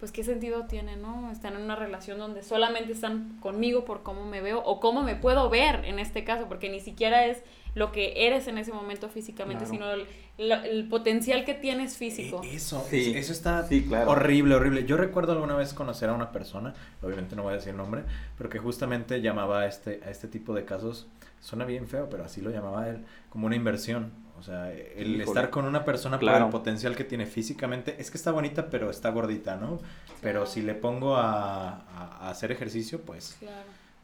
[0.00, 1.30] pues qué sentido tiene, ¿no?
[1.30, 5.14] Están en una relación donde solamente están conmigo por cómo me veo o cómo me
[5.16, 7.42] puedo ver en este caso, porque ni siquiera es
[7.74, 9.96] lo que eres en ese momento físicamente, Claro.
[9.96, 12.40] sino el, el potencial que tienes físico.
[12.44, 13.12] E- Eso, Sí.
[13.16, 14.10] eso está Sí, claro.
[14.10, 14.84] horrible, horrible.
[14.84, 18.02] Yo recuerdo alguna vez conocer a una persona, obviamente no voy a decir el nombre,
[18.36, 21.06] pero que justamente llamaba a este, a este tipo de casos,
[21.40, 24.12] suena bien feo, pero así lo llamaba él, como una inversión.
[24.38, 25.24] O sea, el Híjole.
[25.24, 26.44] estar con una persona por Claro.
[26.46, 29.78] el potencial que tiene físicamente, es que está bonita, pero está gordita, ¿no?
[30.20, 33.56] Pero si le pongo a, a- a hacer ejercicio, pues, Claro.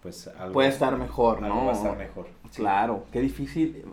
[0.02, 1.64] pues algo, Puede estar mejor, algo ¿no?
[1.66, 2.26] va a estar mejor.
[2.50, 2.62] Sí.
[2.62, 3.84] Claro, qué difícil.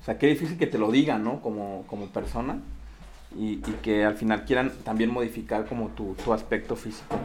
[0.00, 1.40] O sea, qué difícil que te lo digan, ¿no?
[1.42, 2.58] Como, como persona.
[3.36, 7.16] Y, y que al final quieran también modificar como tu, tu aspecto físico.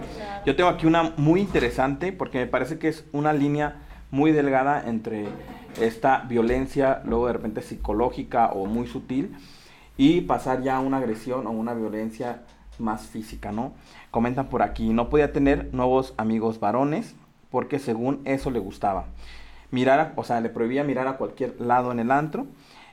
[0.46, 4.84] Yo tengo aquí una muy interesante porque me parece que es una línea muy delgada
[4.88, 5.26] entre
[5.80, 9.36] esta violencia, luego de repente psicológica o muy sutil,
[9.98, 12.42] y pasar ya a una agresión o una violencia
[12.80, 13.72] más física, ¿no?
[14.12, 17.16] Comentan por aquí, no podía tener nuevos amigos varones
[17.50, 19.06] porque según eso le gustaba.
[19.72, 22.46] Mirar, a- o sea, le prohibía mirar a cualquier lado en el antro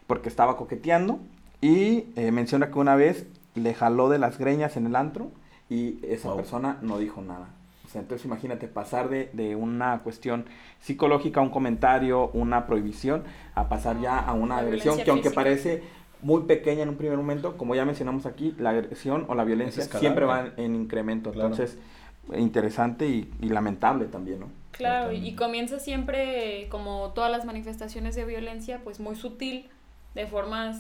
[0.07, 1.19] porque estaba coqueteando
[1.61, 5.31] y eh, menciona que una vez le jaló de las greñas en el antro
[5.69, 6.37] y esa Wow.
[6.37, 7.49] persona no dijo nada.
[7.93, 10.47] Sea, entonces imagínate pasar de, de una cuestión
[10.81, 13.25] psicológica, un comentario, una prohibición,
[13.55, 15.35] a pasar ya a una La agresión que aunque física.
[15.35, 15.83] parece
[16.23, 19.85] muy pequeña en un primer momento, como ya mencionamos aquí, la agresión o la violencia
[19.85, 21.33] siempre va en, en incremento.
[21.33, 21.49] Claro.
[21.51, 21.79] Entonces,
[22.39, 24.47] interesante y, y lamentable también, ¿no?
[24.71, 29.69] Claro, y comienza siempre, como todas las manifestaciones de violencia, pues muy sutil,
[30.15, 30.77] de formas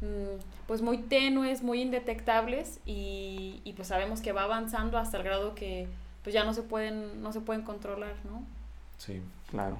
[0.00, 5.24] mm, pues muy tenues, muy indetectables, y, y pues sabemos que va avanzando hasta el
[5.24, 5.88] grado que
[6.24, 8.42] pues ya no se pueden, no se pueden controlar, ¿no?
[8.98, 9.76] Sí, Claro.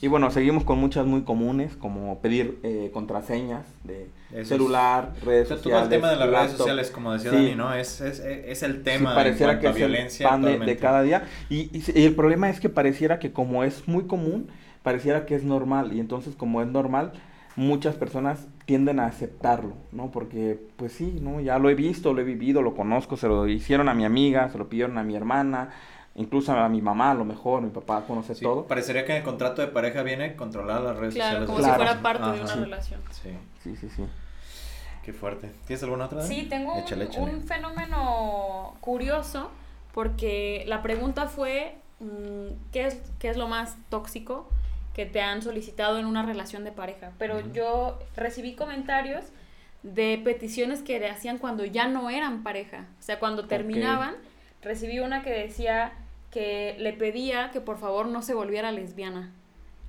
[0.00, 5.46] Y bueno, seguimos con muchas muy comunes, como pedir eh, contraseñas de Eso celular, redes
[5.46, 5.62] O sea, sociales.
[5.64, 7.36] todo el tema de las redes sociales, como decía Sí.
[7.36, 7.74] Dani, ¿no?
[7.74, 11.02] Es, es, es el Sí, tema en pareciera que es violencia el pan de, cada
[11.02, 11.24] día.
[11.48, 14.48] Y, y el problema es que pareciera que como es muy común,
[14.82, 15.92] pareciera que es normal.
[15.92, 17.12] Y entonces como es normal,
[17.56, 20.10] muchas personas tienden a aceptarlo, ¿no?
[20.10, 21.40] Porque pues sí, ¿no?
[21.40, 24.48] Ya lo he visto, lo he vivido, lo conozco, se lo hicieron a mi amiga,
[24.48, 25.70] se lo pidieron a mi hermana,
[26.16, 28.66] incluso a mi mamá a lo mejor, mi papá conoce Sí, todo.
[28.66, 31.46] Parecería que en el contrato de pareja viene controlar las redes Claro, sociales.
[31.46, 31.90] como de si los Claro.
[32.00, 32.60] fuera parte de una Sí.
[32.60, 33.00] relación.
[33.10, 33.30] Sí,
[33.62, 34.04] Sí, sí, sí.
[35.04, 35.50] qué fuerte.
[35.66, 36.22] ¿Tienes alguna otra?
[36.22, 39.50] Sí, tengo un, Échale, un fenómeno curioso
[39.92, 44.48] porque la pregunta fue mm, ¿qué, es, qué es lo más tóxico
[44.94, 47.12] que te han solicitado en una relación de pareja.
[47.18, 49.24] Pero yo recibí comentarios
[49.82, 52.86] de peticiones que le hacían cuando ya no eran pareja.
[53.00, 54.14] O sea, cuando terminaban,
[54.62, 55.92] recibí una que decía
[56.30, 59.30] que le pedía que por favor no se volviera lesbiana,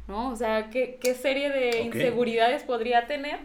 [0.08, 0.30] ¿no?
[0.30, 3.39] O sea, ¿qué, qué serie de inseguridades podría tener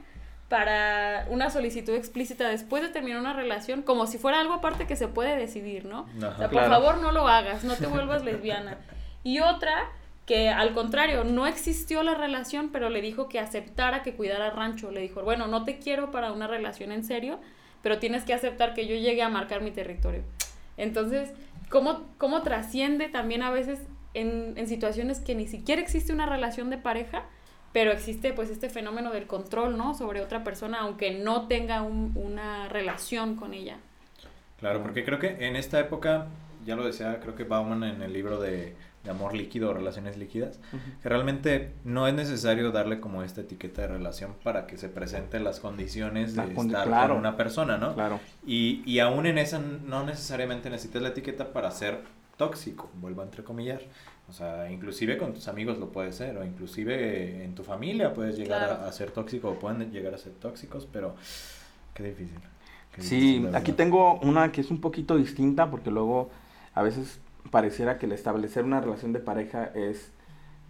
[0.48, 4.96] para una solicitud explícita después de terminar una relación, como si fuera algo aparte que
[4.96, 6.08] se puede decidir, ¿no?
[6.18, 6.34] Ajá.
[6.34, 8.78] O sea, por favor no lo hagas, no te vuelvas lesbiana.
[9.22, 9.90] Y otra
[10.30, 14.92] que al contrario, no existió la relación, pero le dijo que aceptara que cuidara rancho.
[14.92, 17.40] Le dijo, bueno, no te quiero para una relación en serio,
[17.82, 20.22] pero tienes que aceptar que yo llegue a marcar mi territorio.
[20.76, 21.32] Entonces,
[21.68, 23.80] ¿cómo, cómo trasciende también a veces
[24.14, 27.24] en, situaciones que ni siquiera existe una relación de pareja,
[27.72, 29.94] pero existe pues este fenómeno del control, ¿no?
[29.94, 33.78] Sobre otra persona, aunque no tenga un- una relación con ella.
[34.60, 36.28] Claro, porque creo que en esta época,
[36.64, 40.18] ya lo decía, creo que Bauman en el libro de, de amor líquido o relaciones
[40.18, 40.58] líquidas,
[41.02, 45.42] que realmente no es necesario darle como esta etiqueta de relación para que se presenten
[45.42, 47.08] las condiciones de La condi- estar claro.
[47.14, 47.94] con una persona, ¿no?
[47.94, 48.20] Claro.
[48.46, 52.00] Y, y aún en esa no necesariamente necesitas la etiqueta para ser
[52.36, 53.80] tóxico, vuelvo a entrecomillar.
[54.28, 58.36] O sea, inclusive con tus amigos lo puede ser, o inclusive en tu familia puedes
[58.36, 58.84] llegar Claro.
[58.84, 61.14] a, a ser tóxico, o pueden llegar a ser tóxicos, pero
[61.94, 62.38] qué difícil.
[62.94, 66.30] qué Sí, difícil, la aquí tengo una que es un poquito distinta porque luego
[66.74, 67.18] a veces
[67.50, 70.12] pareciera que el establecer una relación de pareja es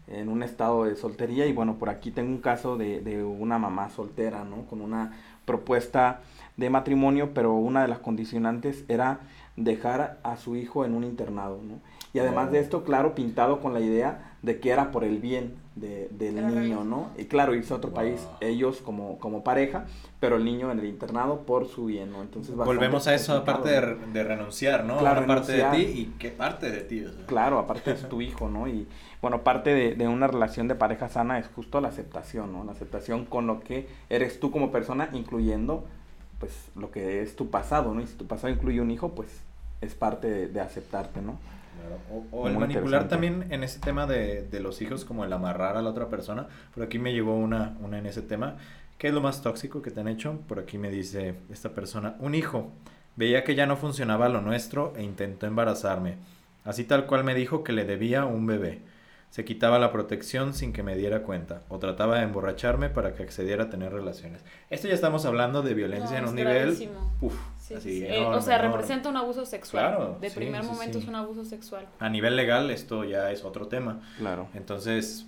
[0.08, 3.58] en un estado de soltería y bueno, por aquí tengo un caso de, de una
[3.58, 4.64] mamá soltera, ¿no?
[4.66, 5.12] Con una
[5.44, 6.20] propuesta
[6.56, 9.20] de matrimonio, pero una de las condicionantes era
[9.56, 11.80] dejar a su hijo en un internado, ¿no?
[12.12, 12.50] Y además Oh.
[12.50, 16.34] de esto, claro, pintado con la idea de que era por el bien de- del
[16.46, 16.84] niño.
[16.84, 17.10] ¿no?
[17.16, 17.96] Y claro, irse a otro Wow.
[18.00, 19.86] país, ellos como, como pareja,
[20.18, 22.20] pero el niño en el internado por su bien, ¿no?
[22.22, 24.98] Entonces Volvemos a eso, aparte de, de renunciar, ¿no?
[24.98, 27.04] Claro, Una parte de ti y qué parte de ti.
[27.04, 27.26] o sea.
[27.26, 28.68] Claro, aparte es tu hijo, ¿no?
[28.68, 28.86] Y
[29.22, 32.64] bueno, parte de, de una relación de pareja sana es justo la aceptación, ¿no?
[32.64, 35.84] La aceptación con lo que eres tú como persona, incluyendo
[36.38, 38.00] pues lo que es tu pasado, ¿no?
[38.00, 39.28] Y si tu pasado incluye un hijo, pues
[39.82, 41.38] es parte de, de aceptarte, ¿no?
[41.80, 45.32] Claro, O, o el manipular también en ese tema de, de los hijos, como el
[45.32, 46.46] amarrar a la otra persona.
[46.74, 48.56] Por aquí me llegó una, una en ese tema.
[48.98, 50.40] ¿Qué es lo más tóxico que te han hecho?
[50.46, 52.70] Por aquí me dice esta persona, un hijo.
[53.16, 56.16] Veía que ya no funcionaba lo nuestro e intentó embarazarme.
[56.64, 58.82] Así tal cual me dijo que le debía un bebé.
[59.30, 61.62] Se quitaba la protección sin que me diera cuenta.
[61.68, 64.44] O trataba de emborracharme para que accediera a tener relaciones.
[64.70, 66.90] Esto ya estamos hablando de violencia No, en un nivel...
[67.20, 68.04] Uf, Sí, así, sí, sí.
[68.06, 68.72] Eh, enorme, o sea, enorme.
[68.72, 69.86] representa un abuso sexual.
[69.94, 71.04] Claro, de sí, primer sí, momento sí.
[71.04, 71.86] es un abuso sexual.
[72.00, 74.00] A nivel legal esto ya es otro tema.
[74.18, 74.48] Claro.
[74.54, 75.26] Entonces,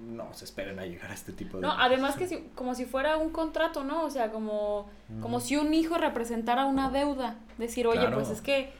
[0.00, 1.62] no se esperen a llegar a este tipo de...
[1.62, 4.02] No, además que si- como si fuera un contrato, ¿no?
[4.04, 7.36] O sea, como, como si un hijo representara una deuda.
[7.58, 8.16] Decir, oye, Claro.
[8.16, 8.72] pues es que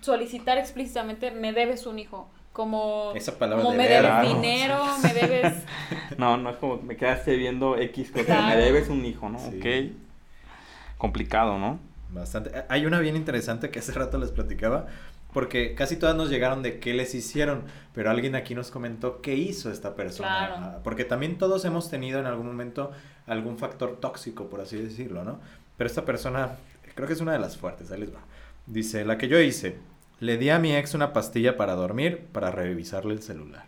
[0.00, 2.30] solicitar explícitamente, me debes un hijo.
[2.52, 4.28] Como, Esa palabra como me deber, debes claro.
[4.40, 5.54] dinero, me debes...
[6.18, 8.46] No, no es como me quedaste viendo X cosa, Claro.
[8.48, 9.38] me debes un hijo, ¿no?
[9.38, 9.56] Sí.
[9.58, 10.98] Ok.
[10.98, 11.78] Complicado, ¿no?
[12.10, 12.50] Bastante.
[12.68, 14.86] Hay una bien interesante que hace rato les platicaba,
[15.32, 17.62] porque casi todas nos llegaron de qué les hicieron,
[17.94, 20.28] pero alguien aquí nos comentó qué hizo esta persona.
[20.28, 20.54] Claro.
[20.58, 22.90] Ah, Porque también todos hemos tenido en algún momento
[23.26, 25.38] algún factor tóxico, por así decirlo, ¿no?
[25.76, 26.56] Pero esta persona,
[26.96, 28.18] creo que es una de las fuertes, ahí les va.
[28.66, 29.76] Dice, la que yo hice,
[30.20, 33.64] le di a mi ex una pastilla para dormir, para revisarle el celular.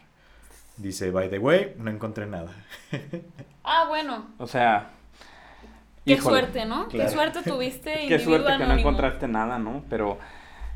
[0.76, 2.52] Dice, by the way, no encontré nada.
[3.64, 4.90] Ah, bueno, O sea,
[6.04, 6.88] qué híjole, suerte, ¿no?
[6.88, 7.08] Claro.
[7.08, 9.84] Qué suerte tuviste, Qué suerte que no encontraste nada, ¿no?
[9.88, 10.18] Pero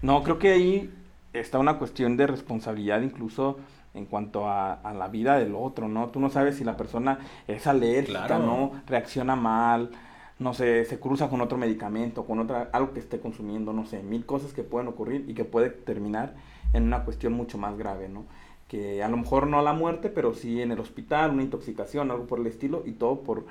[0.03, 0.95] no, creo que ahí
[1.33, 3.59] está una cuestión de responsabilidad incluso
[3.95, 6.09] en cuanto a, a la vida del otro, ¿no?
[6.11, 8.39] Tú no sabes si la persona es alérgica, Claro.
[8.45, 8.83] ¿no?
[8.87, 9.91] Reacciona mal,
[10.39, 14.03] no sé, se cruza con otro medicamento, con otra, algo que esté consumiendo, no sé,
[14.03, 16.35] mil cosas que pueden ocurrir y que puede terminar
[16.73, 18.25] en una cuestión mucho más grave, ¿no?
[18.69, 22.27] Que a lo mejor no la muerte, pero sí en el hospital, una intoxicación, algo
[22.27, 23.47] por el estilo, y todo por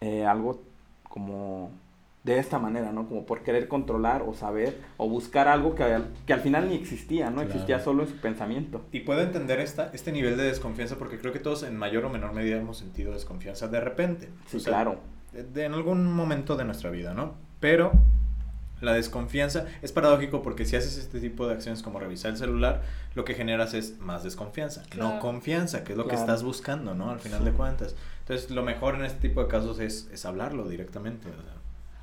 [0.00, 0.60] eh, algo
[1.08, 1.70] como
[2.24, 3.08] de esta manera, ¿no?
[3.08, 6.74] Como por querer controlar o saber o buscar algo que al, que al final ni
[6.74, 7.36] existía, ¿no?
[7.36, 7.50] Claro.
[7.50, 8.84] Existía solo en su pensamiento.
[8.90, 12.10] Y puedo entender esta, este nivel de desconfianza porque creo que todos en mayor o
[12.10, 14.28] menor medida hemos sentido desconfianza de repente.
[14.48, 14.98] Sí, O sea, claro.
[15.44, 17.34] De- en algún momento de nuestra vida, ¿no?
[17.60, 17.92] Pero
[18.80, 22.82] la desconfianza es paradójico porque si haces este tipo de acciones como revisar el celular,
[23.14, 27.10] lo que generas es más desconfianza, no confianza, que es lo que estás buscando, ¿no?
[27.10, 27.94] Al final de cuentas.
[28.20, 31.28] Entonces, lo mejor en este tipo de casos es, es hablarlo directamente.
[31.28, 31.52] o sea,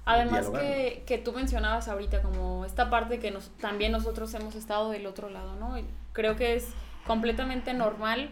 [0.06, 4.90] Además que, que tú mencionabas ahorita como esta parte que nos, también nosotros hemos estado
[4.90, 5.78] del otro lado, ¿no?
[5.78, 6.68] Y creo que es
[7.08, 8.32] completamente normal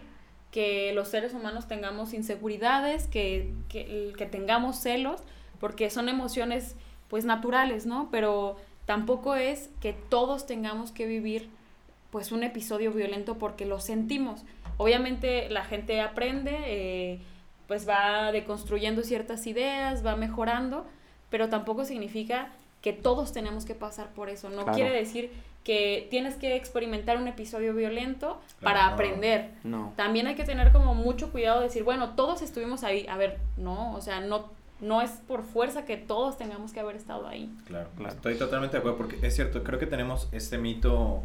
[0.52, 5.20] que los seres humanos tengamos inseguridades, que, que, que tengamos celos,
[5.58, 6.76] porque son emociones
[7.08, 8.08] pues naturales, ¿no?
[8.12, 11.48] Pero tampoco es que todos tengamos que vivir
[12.10, 14.44] pues un episodio violento porque lo sentimos.
[14.76, 17.20] Obviamente la gente aprende, eh,
[17.66, 20.84] pues va deconstruyendo ciertas ideas, va mejorando,
[21.30, 22.50] pero tampoco significa
[22.82, 24.50] que todos tenemos que pasar por eso.
[24.50, 24.74] No Claro.
[24.74, 25.30] quiere decir
[25.64, 28.94] que tienes que experimentar un episodio violento para no.
[28.94, 29.50] aprender.
[29.62, 29.92] No.
[29.96, 33.06] También hay que tener como mucho cuidado de decir, bueno, todos estuvimos ahí.
[33.08, 36.96] A ver, no, o sea, no, no es por fuerza que todos tengamos que haber
[36.96, 37.48] estado ahí.
[37.66, 38.14] Claro, Claro.
[38.14, 41.22] estoy totalmente de acuerdo porque es cierto, creo que tenemos este mito,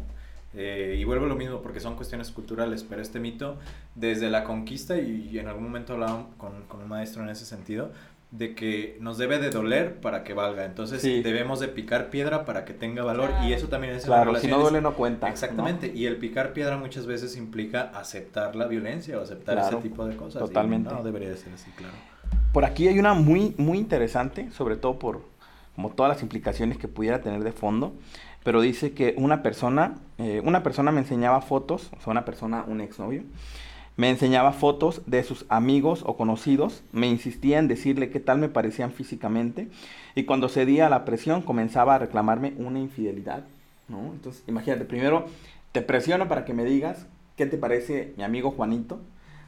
[0.54, 3.58] eh, y vuelvo a lo mismo porque son cuestiones culturales, pero este mito
[3.96, 7.90] desde la conquista, y, en algún momento hablaba con, con un maestro en ese sentido,
[8.30, 11.22] de que nos debe de doler para que valga, entonces Sí.
[11.22, 13.48] debemos de picar piedra para que tenga valor, Claro.
[13.48, 15.26] y eso también es Claro, si no duele no cuenta.
[15.28, 15.32] ¿no?
[15.32, 19.88] Exactamente, y el picar piedra muchas veces implica aceptar la violencia o aceptar Claro, ese
[19.88, 20.42] tipo de cosas.
[20.42, 20.92] y totalmente.
[20.92, 21.94] no debería de ser así, claro.
[22.52, 25.22] Por aquí hay una muy, muy interesante, sobre todo por
[25.74, 27.92] como todas las implicaciones que pudiera tener de fondo,
[28.42, 32.64] pero dice que una persona, eh, una persona me enseñaba fotos, o sea, una persona,
[32.66, 33.22] un exnovio,
[33.98, 38.48] me enseñaba fotos de sus amigos o conocidos, me insistía en decirle qué tal me
[38.48, 39.68] parecían físicamente,
[40.14, 43.42] y cuando cedía a la presión comenzaba a reclamarme una infidelidad,
[43.88, 44.12] ¿no?
[44.12, 45.26] Entonces, imagínate, primero
[45.72, 47.06] te presiono para que me digas
[47.36, 49.00] qué te parece mi amigo Juanito,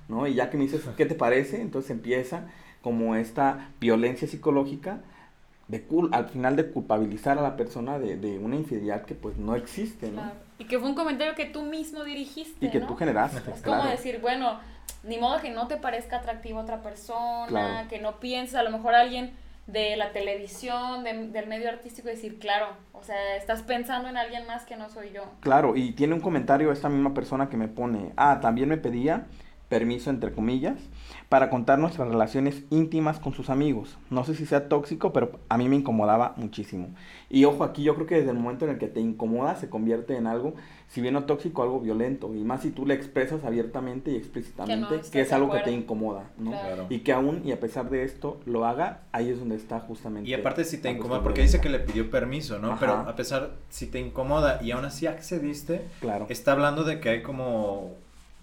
[0.08, 0.26] ¿no?
[0.26, 2.48] Y ya que me dices qué te parece, entonces empieza
[2.82, 4.98] como esta violencia psicológica
[5.70, 9.36] de cul al final de culpabilizar a la persona de, de una infidelidad que pues
[9.36, 10.22] no existe, ¿no?
[10.22, 10.36] Claro.
[10.58, 12.64] Y que fue un comentario que tú mismo dirigiste.
[12.66, 12.86] Y que ¿no?
[12.88, 13.82] tú generaste, Es claro.
[13.82, 14.58] como decir, bueno,
[15.04, 17.88] ni modo que no te parezca atractiva otra persona, Claro.
[17.88, 19.32] que no pienses, a lo mejor alguien
[19.66, 24.46] de la televisión, de- del medio artístico, decir, claro, o sea, estás pensando en alguien
[24.46, 25.22] más que no soy yo.
[25.40, 29.26] Claro, y tiene un comentario esta misma persona que me pone, ah, también me pedía
[29.70, 30.76] permiso, entre comillas,
[31.30, 33.96] para contar nuestras relaciones íntimas con sus amigos.
[34.10, 36.88] No sé si sea tóxico, pero a mí me incomodaba muchísimo.
[37.30, 39.70] Y ojo, aquí yo creo que desde el momento en el que te incomoda se
[39.70, 40.54] convierte en algo,
[40.88, 42.34] si bien no tóxico, algo violento.
[42.34, 46.30] Y más si tú le expresas abiertamente y explícitamente que, es algo que te incomoda,
[46.36, 46.50] ¿no?
[46.50, 46.86] Claro.
[46.90, 50.28] Y que aún, y a pesar de esto, lo haga, ahí es donde está justamente.
[50.28, 52.72] Y aparte si te incomoda, porque dice que le pidió permiso, ¿no?
[52.72, 52.80] Ajá.
[52.80, 56.26] Pero a pesar, si te incomoda y aún así accediste, Claro.
[56.28, 57.94] está hablando de que hay como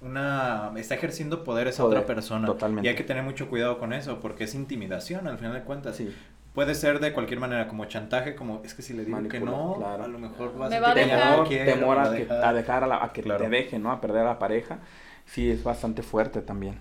[0.02, 0.72] una...
[0.78, 2.46] está ejerciendo poder esa Poder, otra persona.
[2.48, 2.86] totalmente.
[2.88, 5.96] Y hay que tener mucho cuidado con eso, porque es intimidación al final de cuentas.
[5.96, 6.14] Sí.
[6.54, 9.76] Puede ser de cualquier manera, como chantaje, como es que si le digo que no,
[9.78, 10.04] claro.
[10.04, 11.32] a lo mejor va a Me sentir va a dejar.
[11.34, 12.46] temor, quiere, temor a, a que, dejar.
[12.46, 13.44] a dejar a, la- a que Claro.
[13.44, 13.92] te deje, ¿no?
[13.92, 14.80] A perder a la pareja.
[15.26, 16.80] Sí, es bastante fuerte también.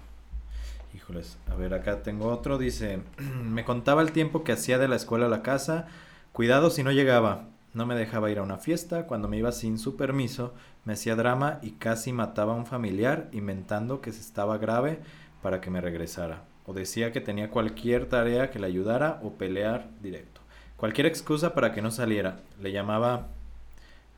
[0.95, 3.01] Híjoles, a ver, acá tengo otro, dice,
[3.45, 5.87] me contaba el tiempo que hacía de la escuela a la casa,
[6.33, 9.79] cuidado si no llegaba, no me dejaba ir a una fiesta, cuando me iba sin
[9.79, 10.55] su permiso,
[10.87, 15.01] me hacía drama y casi mataba a un familiar inventando que se estaba grave
[15.43, 19.91] para que me regresara, o decía que tenía cualquier tarea que le ayudara o pelear
[20.01, 20.41] directo,
[20.77, 23.29] cualquier excusa para que no saliera, le llamaba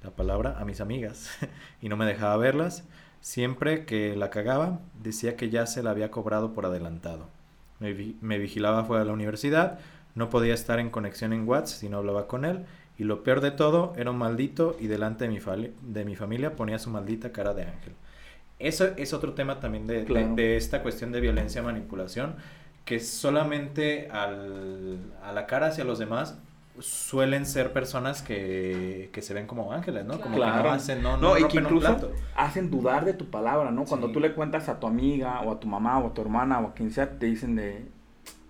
[0.02, 1.30] la palabra a mis amigas
[1.82, 2.84] y no me dejaba verlas.
[3.20, 7.28] Siempre que la cagaba, decía que ya se la había cobrado por adelantado.
[7.80, 9.80] Me, me vigilaba fuera de la universidad,
[10.14, 12.64] no podía estar en conexión en WhatsApp si no hablaba con él.
[12.98, 15.38] Y lo peor de todo, era un maldito y delante de mi,
[15.82, 17.92] de mi familia ponía su maldita cara de ángel.
[18.58, 20.34] Eso es otro tema también de, de- Claro.
[20.34, 22.34] de esta cuestión de violencia, manipulación,
[22.84, 26.38] que solamente al- a la cara hacia los demás
[26.80, 30.20] suelen ser personas que, que se ven como ángeles, ¿no?
[30.20, 30.64] Como que Claro.
[30.64, 33.84] no hacen, no, No, no y que incluso hacen dudar de tu palabra, ¿no?
[33.84, 34.12] Cuando Sí.
[34.12, 36.68] tú le cuentas a tu amiga o a tu mamá o a tu hermana o
[36.68, 37.86] a quien sea, te dicen de,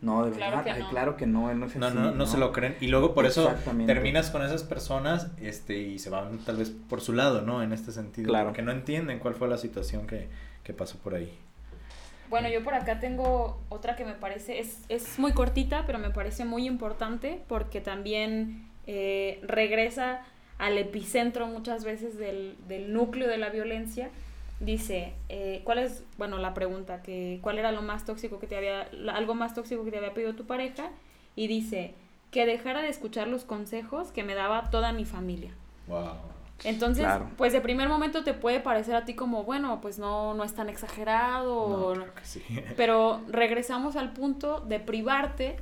[0.00, 0.90] no, de Claro verdad, que ay, no.
[0.90, 2.76] claro que no, no es No, así, no, no, se lo creen.
[2.80, 3.52] Y luego por eso
[3.86, 7.62] terminas con esas personas este, y se van tal vez por su lado, ¿no?
[7.62, 8.28] En este sentido.
[8.28, 8.46] Claro.
[8.48, 10.28] Porque no entienden cuál fue la situación que,
[10.62, 11.36] que pasó por ahí.
[12.30, 16.10] Bueno, yo por acá tengo otra que me parece, es, es muy cortita, pero me
[16.10, 20.20] parece muy importante porque también eh, regresa
[20.58, 24.10] al epicentro muchas veces del, del núcleo de la violencia.
[24.60, 28.56] Dice, eh, ¿cuál es, bueno, la pregunta, que cuál era lo más tóxico que te
[28.56, 30.90] había, algo más tóxico que te había pedido tu pareja?
[31.36, 31.94] Y dice,
[32.32, 35.52] que dejara de escuchar los consejos que me daba toda mi familia.
[35.86, 36.10] Wow.
[36.64, 37.30] Entonces, Claro.
[37.36, 40.54] pues de primer momento te puede parecer a ti como, bueno, pues no, no es
[40.54, 42.42] tan exagerado, o- No, claro que sí.
[42.76, 45.56] pero regresamos al punto de privarte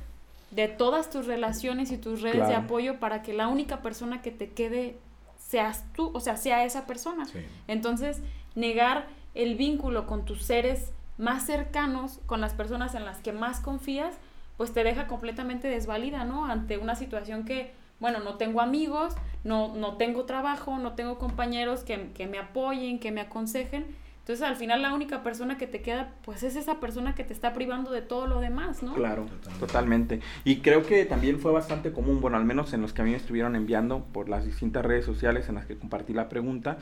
[0.49, 4.31] de todas tus relaciones y tus redes de apoyo para que la única persona que
[4.31, 4.97] te quede
[5.37, 7.25] seas tú, o sea, sea esa persona.
[7.25, 7.39] Sí.
[7.67, 8.21] Entonces,
[8.57, 13.59] negar el vínculo con tus seres más cercanos, con las personas en las que más
[13.59, 14.15] confías,
[14.57, 16.45] pues te deja completamente desvalida, ¿no?
[16.45, 21.83] Ante una situación que, bueno, no tengo amigos, no, no tengo trabajo, no tengo compañeros
[21.83, 23.85] que, que me apoyen, que me aconsejen.
[24.21, 27.33] Entonces, al final, la única persona que te queda, pues es esa persona que te
[27.33, 28.93] está privando de todo lo demás, ¿no?
[28.95, 29.59] Claro, Totalmente.
[29.59, 30.19] totalmente.
[30.43, 33.11] Y creo que también fue bastante común, bueno, al menos en los que a mí
[33.11, 36.77] me estuvieron enviando por las distintas redes sociales en las que compartí la pregunta,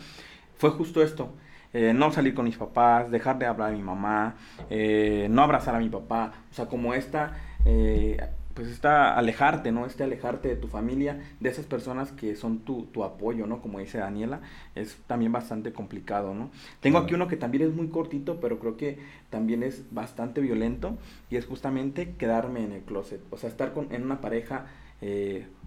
[0.58, 1.34] fue justo esto.
[1.74, 4.36] Eh, no salir con mis papás, dejar de hablar a mi mamá,
[4.70, 8.18] eh, no abrazar a mi papá, o sea, como esta, eh,
[8.54, 9.86] pues está alejarte, ¿no?
[9.86, 13.62] Este alejarte de tu familia, de esas personas que son tu, tu apoyo, ¿no?
[13.62, 14.40] Como dice Daniela,
[14.74, 16.50] es también bastante complicado, ¿no?
[16.80, 19.00] Tengo aquí uno que también es muy cortito, pero creo que
[19.30, 20.98] también es bastante violento
[21.30, 24.68] y es justamente quedarme en el closet, o sea, estar con, en una pareja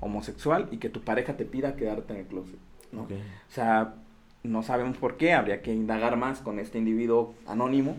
[0.01, 2.59] homosexual y que tu pareja te pida quedarte en el closet,
[2.91, 3.03] ¿no?
[3.03, 3.95] O sea,
[4.43, 7.97] no sabemos por qué, habría que indagar más con este individuo anónimo,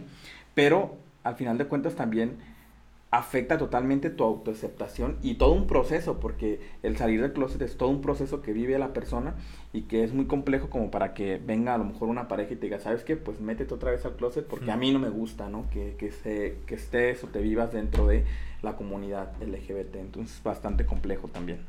[0.55, 2.37] pero al final de cuentas también
[3.11, 7.89] afecta totalmente tu autoaceptación y todo un proceso, porque el salir del closet es todo
[7.89, 9.33] un proceso que vive la persona
[9.73, 12.57] y que es muy complejo como para que venga a lo mejor una pareja y
[12.57, 13.15] te diga, ¿sabes qué?
[13.15, 15.67] Pues métete otra vez al closet porque a mí no me gusta, ¿no?
[15.71, 18.25] Que, que, se, que estés o te vivas dentro de
[18.61, 19.95] la comunidad LGBT.
[19.95, 21.59] Entonces es bastante complejo también.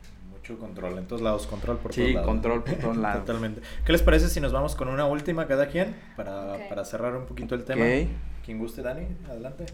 [0.40, 2.26] Mucho control, en todos lados, control por sí, todos lados.
[2.28, 3.26] control por todos lados.
[3.26, 3.60] Totalmente.
[3.84, 7.26] ¿Qué les parece si nos vamos con una última cada quien para, para cerrar un
[7.26, 7.84] poquito el tema?
[7.84, 8.08] Ok.
[8.44, 9.66] Quien guste, Dani, adelante.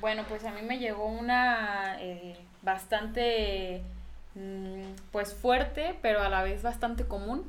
[0.00, 3.82] Bueno, pues a mí me llegó una eh, bastante,
[4.34, 7.44] mm, pues fuerte, pero a la vez bastante común.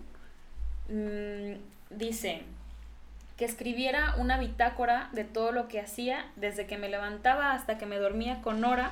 [0.89, 1.53] Mm,
[1.91, 2.43] dice
[3.37, 7.85] que escribiera una bitácora de todo lo que hacía desde que me levantaba hasta que
[7.85, 8.91] me dormía con Nora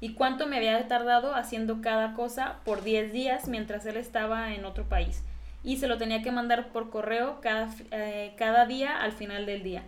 [0.00, 4.64] y cuánto me había tardado haciendo cada cosa por 10 días mientras él estaba en
[4.64, 5.22] otro país.
[5.64, 9.62] Y se lo tenía que mandar por correo cada, eh, cada día al final del
[9.62, 9.82] día.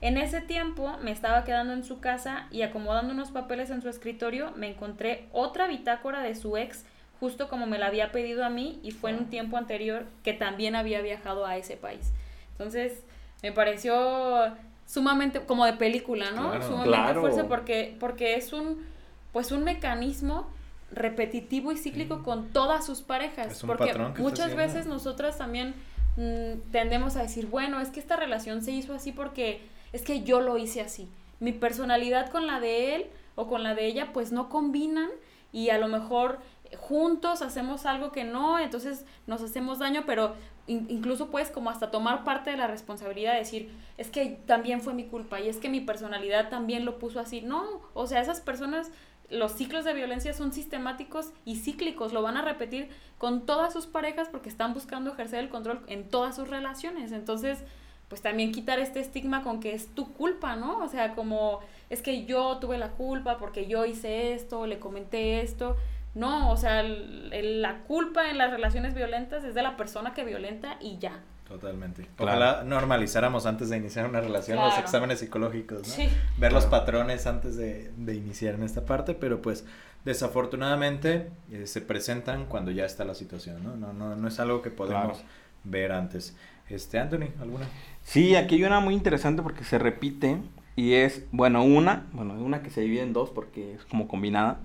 [0.00, 3.88] En ese tiempo me estaba quedando en su casa y acomodando unos papeles en su
[3.88, 6.84] escritorio me encontré otra bitácora de su ex
[7.20, 10.32] justo como me la había pedido a mí y fue en un tiempo anterior que
[10.32, 12.12] también había viajado a ese país.
[12.50, 13.04] Entonces
[13.44, 16.50] me pareció sumamente como de película, ¿no?
[16.50, 16.62] Claro.
[16.66, 17.20] sumamente Claro.
[17.20, 18.84] fuerte porque, porque es un
[19.32, 20.46] pues un mecanismo
[20.90, 23.46] repetitivo y cíclico con todas sus parejas.
[23.52, 25.74] Es un porque patrón que está muchas veces nosotras también
[26.16, 29.62] mm, tendemos a decir, bueno, es que esta relación se hizo así porque
[29.92, 31.08] es que yo lo hice así.
[31.40, 35.08] Mi personalidad con la de él o con la de ella pues no combinan
[35.52, 36.38] y a lo mejor
[36.78, 40.34] juntos hacemos algo que no, entonces nos hacemos daño, pero
[40.66, 44.80] in- incluso puedes como hasta tomar parte de la responsabilidad de decir, es que también
[44.80, 47.42] fue mi culpa y es que mi personalidad también lo puso así.
[47.42, 48.90] No, o sea, esas personas,
[49.32, 53.86] los ciclos de violencia son sistemáticos y cíclicos, lo van a repetir con todas sus
[53.86, 57.12] parejas porque están buscando ejercer el control en todas sus relaciones.
[57.12, 57.64] Entonces,
[58.08, 60.78] pues también quitar este estigma con que es tu culpa, ¿no?
[60.78, 65.40] O sea, como es que yo tuve la culpa porque yo hice esto, le comenté
[65.40, 65.76] esto.
[66.14, 70.24] No, o sea, el- la culpa en las relaciones violentas es de la persona que
[70.24, 71.22] violenta y ya.
[71.52, 72.06] Totalmente.
[72.16, 72.30] Claro.
[72.38, 75.94] Ojalá normalizáramos antes de iniciar una relación los exámenes psicológicos, ¿no?
[75.94, 76.08] Sí.
[76.38, 79.64] Ver los patrones antes de, de iniciar en esta parte, pero pues
[80.04, 83.76] desafortunadamente eh, se presentan cuando ya está la situación, ¿no?
[83.76, 85.28] No, no, no es algo que podemos Claro.
[85.64, 86.34] ver antes.
[86.68, 87.66] Este, Anthony, ¿alguna?
[88.02, 90.38] Sí, aquí hay una muy interesante porque se repite
[90.74, 94.58] y es, bueno, una, bueno, una que se divide en dos porque es como combinada,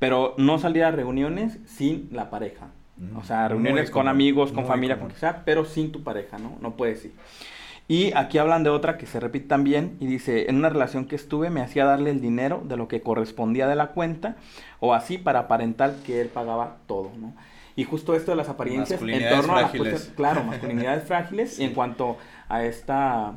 [0.00, 2.70] pero no salir a reuniones sin la pareja.
[3.00, 3.18] Ujú.
[3.18, 5.10] O sea, reuniones con amigos, con familia, común.
[5.10, 6.56] con sea, pero sin tu pareja, ¿no?
[6.60, 7.12] No puedes ir.
[7.86, 11.16] Y aquí hablan de otra que se repite también y dice, en una relación que
[11.16, 14.36] estuve me hacía darle el dinero de lo que correspondía de la cuenta
[14.80, 17.34] o así para aparentar que él pagaba todo, ¿no?
[17.76, 21.64] Y justo esto de las apariencias en torno a las cuestiones- claro, masculinidades frágiles y
[21.64, 22.16] en cuanto
[22.48, 23.36] a esta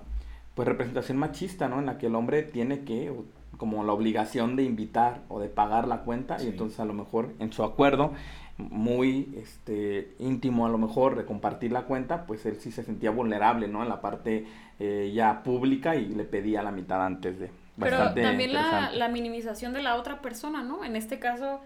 [0.55, 1.79] pues representación machista, ¿no?
[1.79, 3.11] En la que el hombre tiene que
[3.57, 6.45] como la obligación de invitar o de pagar la cuenta Sí.
[6.45, 8.13] y entonces a lo mejor en su acuerdo
[8.57, 13.11] muy este íntimo a lo mejor de compartir la cuenta, pues él sí se sentía
[13.11, 13.83] vulnerable, ¿no?
[13.83, 14.45] En la parte
[14.79, 17.51] eh, ya pública y le pedía la mitad antes de.
[17.79, 20.83] Pero Bastante también la, la minimización de la otra persona, ¿no?
[20.83, 21.61] En este caso,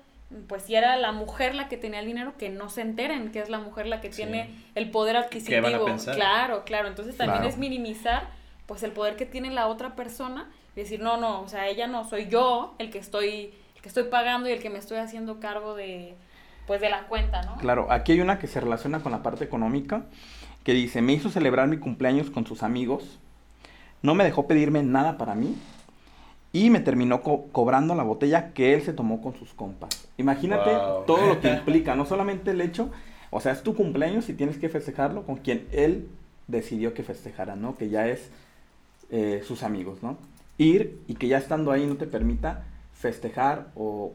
[0.48, 3.39] pues si era la mujer la que tenía el dinero, que no se enteren que
[3.39, 4.24] es la mujer la que Sí.
[4.24, 5.62] tiene el poder adquisitivo.
[5.62, 6.16] van a pensar?
[6.16, 6.89] Claro, claro.
[6.89, 7.50] Entonces también Claro.
[7.50, 8.28] es minimizar
[8.66, 11.88] pues el poder que tiene la otra persona y decir, no, no, o sea, ella
[11.88, 14.98] no, soy yo el que estoy, el que estoy pagando y el que me estoy
[14.98, 16.16] haciendo cargo de,
[16.68, 17.55] pues de la cuenta, ¿no?
[17.57, 20.03] Claro, aquí hay una que se relaciona con la parte económica,
[20.64, 23.20] que dice, me hizo celebrar mi cumpleaños con sus amigos,
[24.01, 25.55] no me dejó pedirme nada para mí
[26.53, 30.07] y me terminó co- cobrando la botella que él se tomó con sus compas.
[30.18, 31.05] Imagínate Wow.
[31.05, 32.89] todo lo que implica, no solamente el hecho,
[33.30, 36.07] o sea, es tu cumpleaños y tienes que festejarlo con quien él
[36.47, 37.78] decidió que festejara, ¿no?
[37.78, 38.30] Que ya es
[39.09, 40.18] eh, sus amigos, ¿no?
[40.57, 44.12] Ir y que ya estando ahí no te permita festejar o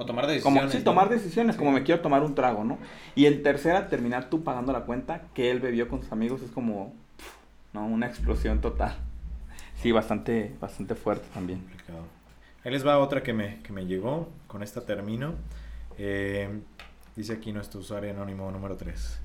[0.00, 0.72] O tomar como decisiones.
[0.72, 0.84] sí, ¿no?
[0.84, 1.58] tomar decisiones, Sí.
[1.58, 2.78] como me quiero tomar un trago, ¿no?
[3.14, 6.50] Y en tercera, terminar tú pagando la cuenta que él bebió con sus amigos es
[6.52, 6.94] como,
[7.72, 7.84] ¿no?
[7.86, 8.96] Una explosión total.
[9.82, 11.58] Sí, bastante, bastante fuerte también.
[11.60, 12.04] Complicado.
[12.64, 14.28] Ahí les va otra que me, que me llegó.
[14.46, 15.34] Con esta termino.
[15.98, 16.48] Eh,
[17.16, 19.20] dice aquí nuestro usuario anónimo número 3.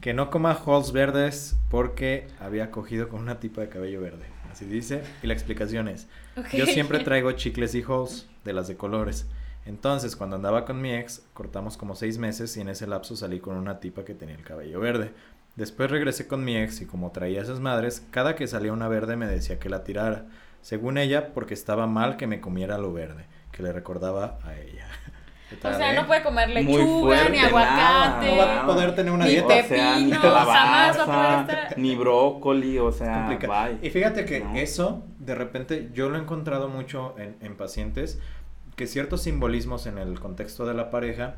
[0.00, 4.26] Que no coma halls verdes porque había cogido con una tipa de cabello verde.
[4.52, 5.02] Así dice.
[5.22, 6.06] Y la explicación es.
[6.36, 6.46] Ok.
[6.54, 9.26] Yo siempre traigo chicles y halls de las de colores.
[9.68, 13.38] Entonces, cuando andaba con mi ex, cortamos como seis meses y en ese lapso salí
[13.38, 15.12] con una tipa que tenía el cabello verde.
[15.56, 19.16] Después regresé con mi ex y como traía esas madres, cada que salía una verde
[19.16, 20.24] me decía que la tirara.
[20.62, 24.86] Según ella, porque estaba mal que me comiera lo verde, que le recordaba a ella.
[25.50, 29.24] O sea, no puede comer lechuga, fuerte, ni aguacate, No va a poder tener una
[29.24, 29.46] ni dieta.
[29.46, 31.78] O sea, ni pepino, jamás va a poder calabaza, estar...
[31.78, 33.78] ni brócoli, o sea, bye.
[33.80, 34.54] Y fíjate que ¿no?
[34.56, 38.20] eso, de repente, yo lo he encontrado mucho en, en pacientes,
[38.78, 41.34] que ciertos simbolismos en el contexto de la pareja,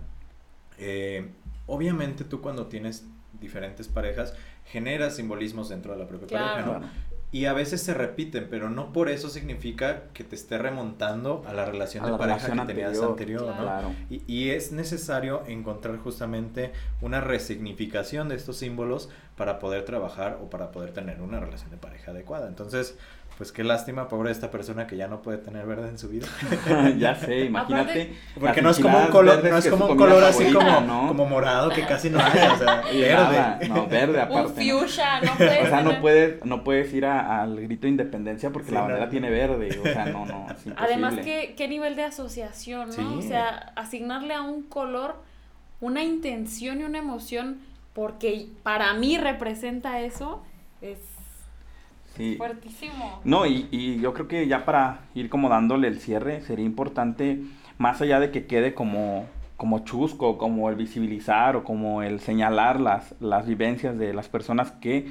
[0.79, 1.31] eh,
[1.67, 3.07] obviamente tú cuando tienes
[3.41, 4.35] diferentes parejas,
[4.67, 6.53] generas simbolismos dentro de la propia Claro.
[6.73, 7.11] pareja, ¿no?
[7.33, 11.53] Y a veces se repiten, pero no por eso significa que te esté remontando a
[11.55, 13.63] la relación A de la pareja relación que tenías anterior, ¿no?
[13.63, 13.95] Claro.
[14.11, 20.51] Y, y es necesario encontrar justamente una resignificación de estos símbolos para poder trabajar o
[20.51, 22.49] para poder tener una relación de pareja adecuada.
[22.49, 22.99] Entonces,
[23.41, 26.27] pues qué lástima, pobre esta persona que ya no puede tener verde en su vida.
[26.99, 28.15] ya sé, imagínate.
[28.39, 31.09] Porque no es como un color, no es como un color así favorita, como, ¿no?
[31.09, 32.83] como morado que casi no hay, o sea,
[33.17, 33.69] nada, verde.
[33.71, 34.61] No, verde aparte.
[34.61, 34.81] Un ¿no?
[34.81, 38.51] fuchsia, no puede O sea, no puedes, no puedes ir a- al grito de independencia
[38.51, 38.87] porque Sí, la no.
[38.89, 39.81] bandera tiene verde.
[39.81, 40.67] O sea, no, no, es.
[40.77, 42.93] Además, ¿qué, qué nivel de asociación, ¿no?
[42.95, 43.07] Sí.
[43.17, 45.17] O sea, asignarle a un color
[45.81, 47.63] una intención y una emoción
[47.95, 50.43] porque para mí representa eso
[50.83, 50.99] es
[52.17, 52.35] Sí.
[52.37, 53.21] fuertísimo.
[53.25, 57.41] No, y, y yo creo que ya para ir como dándole el cierre, sería importante,
[57.79, 62.81] más allá de que quede como, como chusco, como el visibilizar o como el señalar
[62.81, 65.07] las, las vivencias de las personas que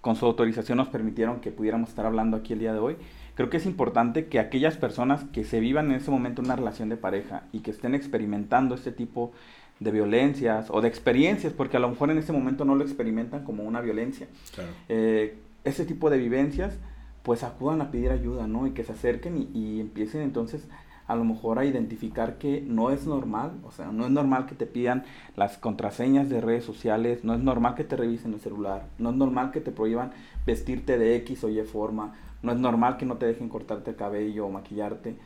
[0.00, 2.96] con su autorización nos permitieron que pudiéramos estar hablando aquí el día de hoy,
[3.34, 6.88] creo que es importante que aquellas personas que se vivan en ese momento una relación
[6.88, 9.32] de pareja y que estén experimentando este tipo
[9.78, 13.44] de violencias o de experiencias, porque a lo mejor en ese momento no lo experimentan
[13.44, 14.70] como una violencia, Claro.
[14.88, 16.78] eh, ese tipo de vivencias,
[17.22, 18.66] pues acudan a pedir ayuda, ¿no?
[18.66, 20.66] Y que se acerquen y, empiecen entonces
[21.06, 24.54] a lo mejor a identificar que no es normal, o sea, no es normal que
[24.54, 25.04] te pidan
[25.36, 29.16] las contraseñas de redes sociales, no es normal que te revisen el celular, no es
[29.16, 30.12] normal que te prohíban
[30.46, 33.96] vestirte de X o Y forma, no es normal que no te dejen cortarte el
[33.96, 35.16] cabello o maquillarte,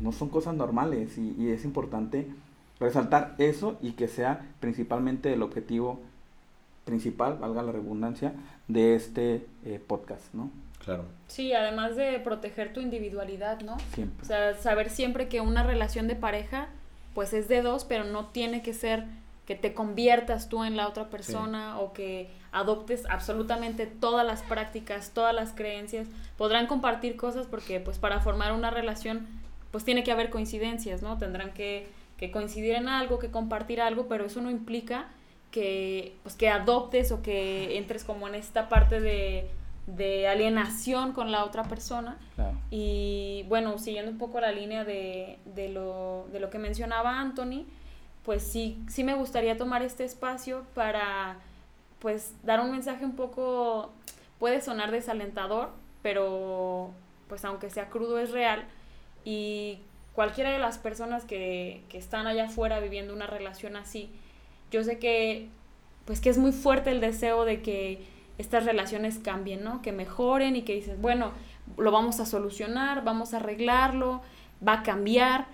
[0.00, 2.26] no son cosas normales y es importante
[2.80, 6.00] resaltar eso y que sea principalmente el objetivo
[6.84, 8.32] principal, valga la redundancia,
[8.68, 10.50] de este eh, podcast, ¿no?
[10.84, 11.04] Claro.
[11.26, 13.76] Sí, además de proteger tu individualidad, ¿no?
[13.94, 14.22] Siempre.
[14.22, 16.68] O sea, saber siempre que una relación de pareja,
[17.14, 19.04] pues es de dos, pero no tiene que ser
[19.46, 25.12] que te conviertas tú en la otra persona o que adoptes absolutamente todas las prácticas,
[25.12, 26.08] todas las creencias.
[26.36, 29.26] Podrán compartir cosas porque pues para formar una relación
[29.70, 31.16] pues tiene que haber coincidencias, ¿no?
[31.16, 31.86] Tendrán que,
[32.16, 35.06] que coincidir en algo, que compartir algo, pero eso no implica
[35.56, 39.48] que pues que adoptes o que entres como en esta parte de,
[39.86, 42.18] de alienación con la otra persona.
[42.34, 42.58] Claro.
[42.70, 47.64] Y bueno, siguiendo un poco la línea de, de, lo, de lo que mencionaba Anthony,
[48.22, 51.38] pues sí, sí me gustaría tomar este espacio para
[52.00, 53.92] pues dar un mensaje un poco,
[54.38, 55.70] puede sonar desalentador,
[56.02, 56.90] pero
[57.30, 58.66] pues aunque sea crudo es real
[59.24, 59.78] y
[60.12, 64.10] cualquiera de las personas que, que están allá afuera viviendo una relación así,
[64.70, 65.48] yo sé que
[66.04, 68.00] pues que es muy fuerte el deseo de que
[68.38, 69.82] estas relaciones cambien, ¿no?
[69.82, 71.32] Que mejoren y que dices, bueno,
[71.76, 74.22] lo vamos a solucionar, vamos a arreglarlo,
[74.66, 75.46] va a cambiar,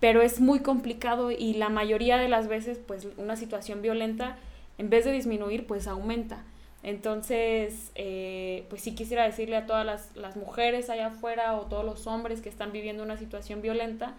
[0.00, 4.38] pero es muy complicado y la mayoría de las veces, pues una situación violenta,
[4.78, 6.42] en vez de disminuir, pues aumenta.
[6.82, 11.84] Entonces, eh, pues sí quisiera decirle a todas las, las mujeres allá afuera o todos
[11.84, 14.14] los hombres que están viviendo una situación violenta,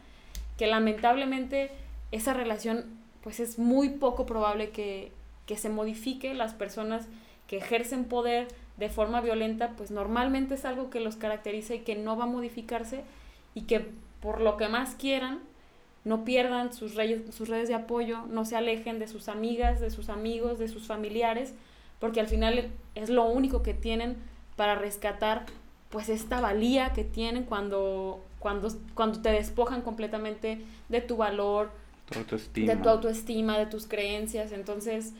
[0.58, 1.72] que lamentablemente
[2.12, 2.86] esa relación,
[3.24, 5.12] pues es muy poco probable que,
[5.46, 6.34] que se modifique.
[6.34, 7.08] Las personas
[7.48, 8.48] que ejercen poder
[8.78, 12.28] de forma violenta, pues normalmente es algo que los caracteriza y que no va a
[12.28, 13.04] modificarse
[13.56, 13.88] y que
[14.22, 15.40] por lo que más quieran,
[16.06, 19.90] no pierdan sus, redes, sus redes de apoyo, no se alejen de sus amigas, de
[19.90, 21.54] sus amigos, de sus familiares,
[22.00, 24.18] porque al final es lo único que tienen
[24.56, 25.46] para rescatar
[25.90, 31.72] pues esta valía que tienen cuando, cuando, cuando te despojan completamente de tu valor,
[32.10, 32.74] Tu autoestima.
[32.74, 34.52] de tu autoestima, de tus creencias.
[34.52, 35.14] Entonces,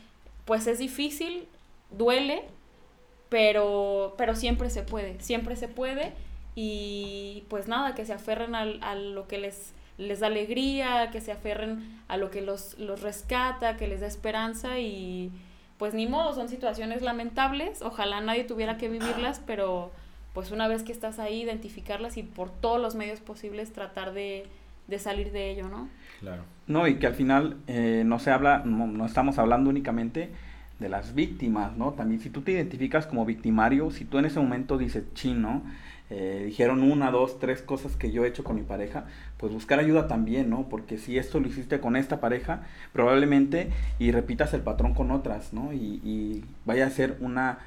[0.44, 1.46] pues es difícil,
[1.90, 2.44] duele,
[3.28, 6.12] pero, pero siempre se puede, siempre se puede.
[6.54, 11.20] Y pues nada, que se aferren al, a lo que les, les da alegría, que
[11.20, 15.32] se aferren a lo que los, los rescata, que les da esperanza y
[15.78, 19.90] pues ni modo, son situaciones lamentables, ojalá nadie tuviera que vivirlas, pero
[20.32, 24.46] pues una vez que estás ahí, identificarlas y por todos los medios posibles tratar de,
[24.86, 25.88] de salir de ello, ¿no?
[26.20, 26.44] Claro.
[26.66, 30.30] No, y que al final eh, no se habla, no, estamos hablando únicamente
[30.78, 31.92] de las víctimas, ¿no?
[31.92, 35.62] También si tú te identificas como victimario, si tú en ese momento dices, chino,
[36.10, 39.04] eh, dijeron una, dos, tres cosas que yo he hecho con mi pareja,
[39.36, 40.68] pues buscar ayuda también, ¿no?
[40.68, 42.62] Porque si esto lo hiciste con esta pareja,
[42.92, 45.72] probablemente y repitas el patrón con otras, ¿no?
[45.72, 47.58] Y, y vaya a ser una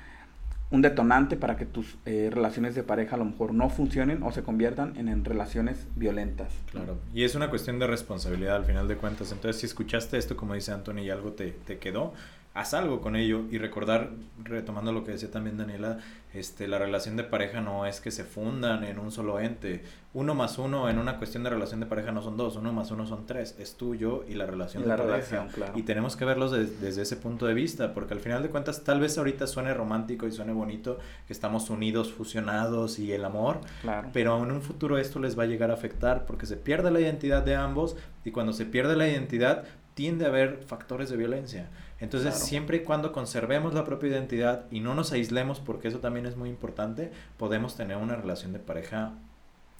[0.70, 4.32] un detonante para que tus eh, relaciones de pareja a lo mejor no funcionen o
[4.32, 6.51] se conviertan en, en, relaciones violentas.
[6.72, 9.32] Claro, y es una cuestión de responsabilidad al final de cuentas.
[9.32, 12.13] Entonces, si escuchaste esto, como dice Anthony, y algo te, te quedó,
[12.58, 14.10] haz algo con ello y recordar,
[14.43, 15.99] retomando lo que decía también Daniela,
[16.34, 19.84] este, la relación de pareja no es que se fundan en un solo ente.
[20.14, 22.89] Uno más uno en una cuestión de relación de pareja no son dos, uno más
[22.89, 23.55] uno son tres.
[23.60, 25.55] Es tú, yo y la relación la de relación, pareja.
[25.55, 25.74] Claro.
[25.76, 28.84] Y tenemos que verlos de, desde ese punto de vista, porque al final de cuentas
[28.84, 30.97] tal vez ahorita suene romántico y suene bonito,
[31.28, 34.10] que estamos unidos, fusionados y el amor, claro.
[34.14, 36.99] pero en un futuro esto les va a llegar a afectar porque se pierde la
[36.99, 37.95] identidad de ambos
[38.26, 39.64] y cuando se pierde la identidad
[39.97, 41.71] tiende a haber factores de violencia.
[41.99, 42.45] Entonces, claro.
[42.45, 46.37] siempre y cuando conservemos la propia identidad y no nos aislemos, porque eso también es
[46.37, 49.13] muy importante, podemos tener una relación de pareja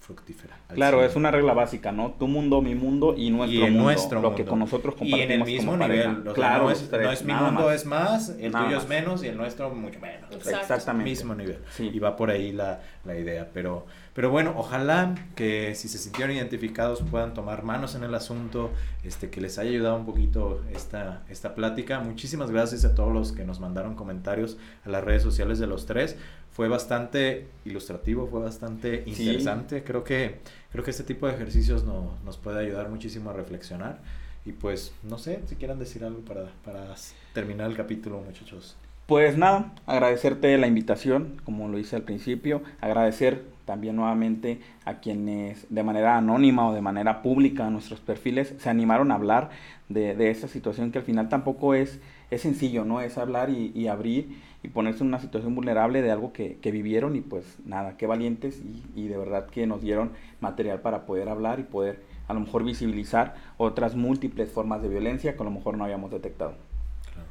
[0.00, 0.56] fructífera.
[0.74, 2.16] Claro, es una regla básica, ¿no?
[2.18, 3.82] Tu mundo, mi mundo y nuestro y mundo.
[3.84, 4.36] Nuestro lo mundo.
[4.42, 6.16] que con nosotros compartimos Y en el mismo como nivel.
[6.16, 6.32] pareja.
[6.34, 7.74] Claro, no es, no es mi mundo más.
[7.74, 8.84] es más, el nada tuyo más.
[8.84, 10.32] es menos y el nuestro mucho menos.
[10.32, 10.60] Exacto.
[10.62, 11.10] Exactamente.
[11.10, 11.58] Mismo nivel.
[11.70, 11.90] Sí.
[11.94, 13.48] Y va por ahí la, la idea.
[13.54, 13.86] Pero,
[14.18, 18.72] pero bueno, ojalá que si se sintieron identificados puedan tomar manos en el asunto,
[19.04, 22.00] este, que les haya ayudado un poquito esta, esta plática.
[22.00, 25.86] Muchísimas gracias a todos los que nos mandaron comentarios a las redes sociales de los
[25.86, 26.16] tres.
[26.50, 29.22] Fue bastante ilustrativo, fue bastante Sí.
[29.22, 29.84] interesante.
[29.84, 30.40] Creo, que,
[30.72, 34.00] creo que este tipo de ejercicios no, nos puede ayudar muchísimo a reflexionar.
[34.44, 36.92] Y pues, no sé, si quieran decir algo para, para
[37.34, 38.74] terminar el capítulo, muchachos.
[39.08, 45.66] Pues nada, agradecerte la invitación, como lo hice al principio, agradecer también nuevamente a quienes
[45.70, 49.48] de manera anónima o de manera pública en nuestros perfiles se animaron a hablar
[49.88, 52.00] de, de esta situación que al final tampoco es,
[52.30, 53.00] es sencillo, ¿no?
[53.00, 57.16] Es hablar y, abrir y ponerse en una situación vulnerable de algo que, que vivieron
[57.16, 61.30] y pues nada, qué valientes y, y de verdad que nos dieron material para poder
[61.30, 65.50] hablar y poder a lo mejor visibilizar otras múltiples formas de violencia que a lo
[65.50, 66.67] mejor no habíamos detectado.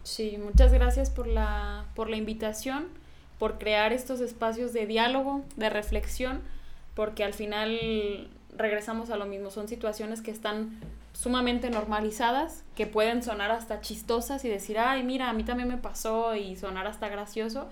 [0.08, 2.88] Sí, muchas gracias por la, por la invitación,
[3.38, 6.40] por crear estos espacios de diálogo, de reflexión,
[6.96, 10.80] porque al final regresamos a lo mismo, son situaciones que están
[11.12, 15.78] sumamente normalizadas, que pueden sonar hasta chistosas y decir, ay, mira, a mí también me
[15.78, 17.68] pasó y sonar hasta gracioso,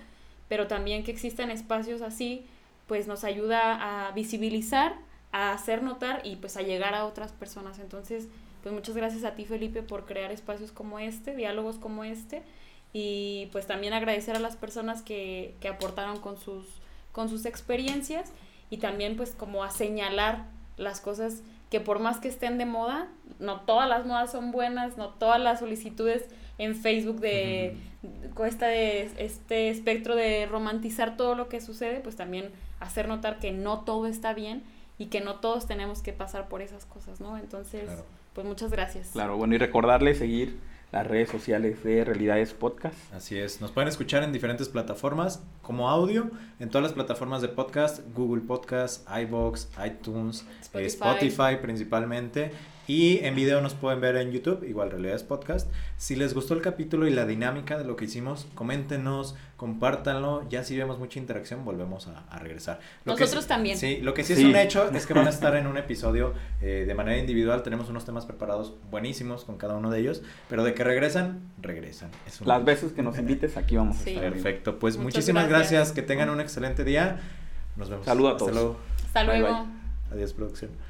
[0.46, 2.44] pero también que existen espacios así,
[2.86, 4.94] pues nos ayuda a visibilizar,
[5.32, 7.78] a hacer notar y pues a llegar a otras personas.
[7.78, 8.28] Entonces,
[8.66, 12.42] pues muchas gracias a ti Felipe por crear espacios como este, diálogos como este
[12.92, 16.66] y pues también agradecer a las personas que, que aportaron con sus,
[17.12, 18.32] con sus experiencias
[18.68, 20.46] y también pues como a señalar
[20.78, 23.06] las cosas que por más que estén de moda,
[23.38, 26.24] no todas las modas son buenas, no todas las solicitudes
[26.58, 28.48] en Facebook de uh -huh.
[28.48, 32.50] este, este espectro de romantizar todo lo que sucede, pues también
[32.80, 34.64] hacer notar que no todo está bien
[34.98, 37.38] y que no todos tenemos que pasar por esas cosas, ¿no?
[37.38, 38.15] Entonces, claro.
[38.36, 39.12] Pues muchas gracias.
[39.12, 40.58] Claro, bueno, y recordarle seguir
[40.92, 42.94] las redes sociales de Realidades Podcast.
[43.14, 46.30] Así es, nos pueden escuchar en diferentes plataformas como audio,
[46.60, 52.52] en todas las plataformas de podcast, Google Podcast, iBox, iTunes, Spotify, Spotify principalmente.
[52.86, 55.68] Y en video nos pueden ver en YouTube, igual Realidades Podcast.
[55.96, 60.48] Si les gustó el capítulo y la dinámica de lo que hicimos, coméntenos, compártanlo.
[60.48, 62.78] Ya si vemos mucha interacción, volvemos a, a regresar.
[63.04, 63.76] Lo Nosotros que, también.
[63.76, 65.78] Sí, lo que sí, sí, es un hecho es que van a estar en un
[65.78, 66.32] episodio
[66.62, 67.62] eh, de manera individual.
[67.64, 70.22] Tenemos unos temas preparados buenísimos con cada uno de ellos.
[70.48, 72.10] Pero de que regresan, regresan.
[72.44, 74.10] Las veces que nos invites, aquí vamos sí.
[74.10, 74.32] a estar.
[74.32, 75.72] Perfecto, pues Muchas muchísimas gracias.
[75.72, 75.94] gracias.
[75.94, 77.20] Que tengan un excelente día.
[77.76, 78.06] Nos vemos.
[78.06, 78.50] Saludos a todos.
[78.50, 78.80] Hasta luego.
[79.06, 79.46] Hasta luego.
[79.48, 80.16] Bye, bye.
[80.16, 80.85] Adiós, producción.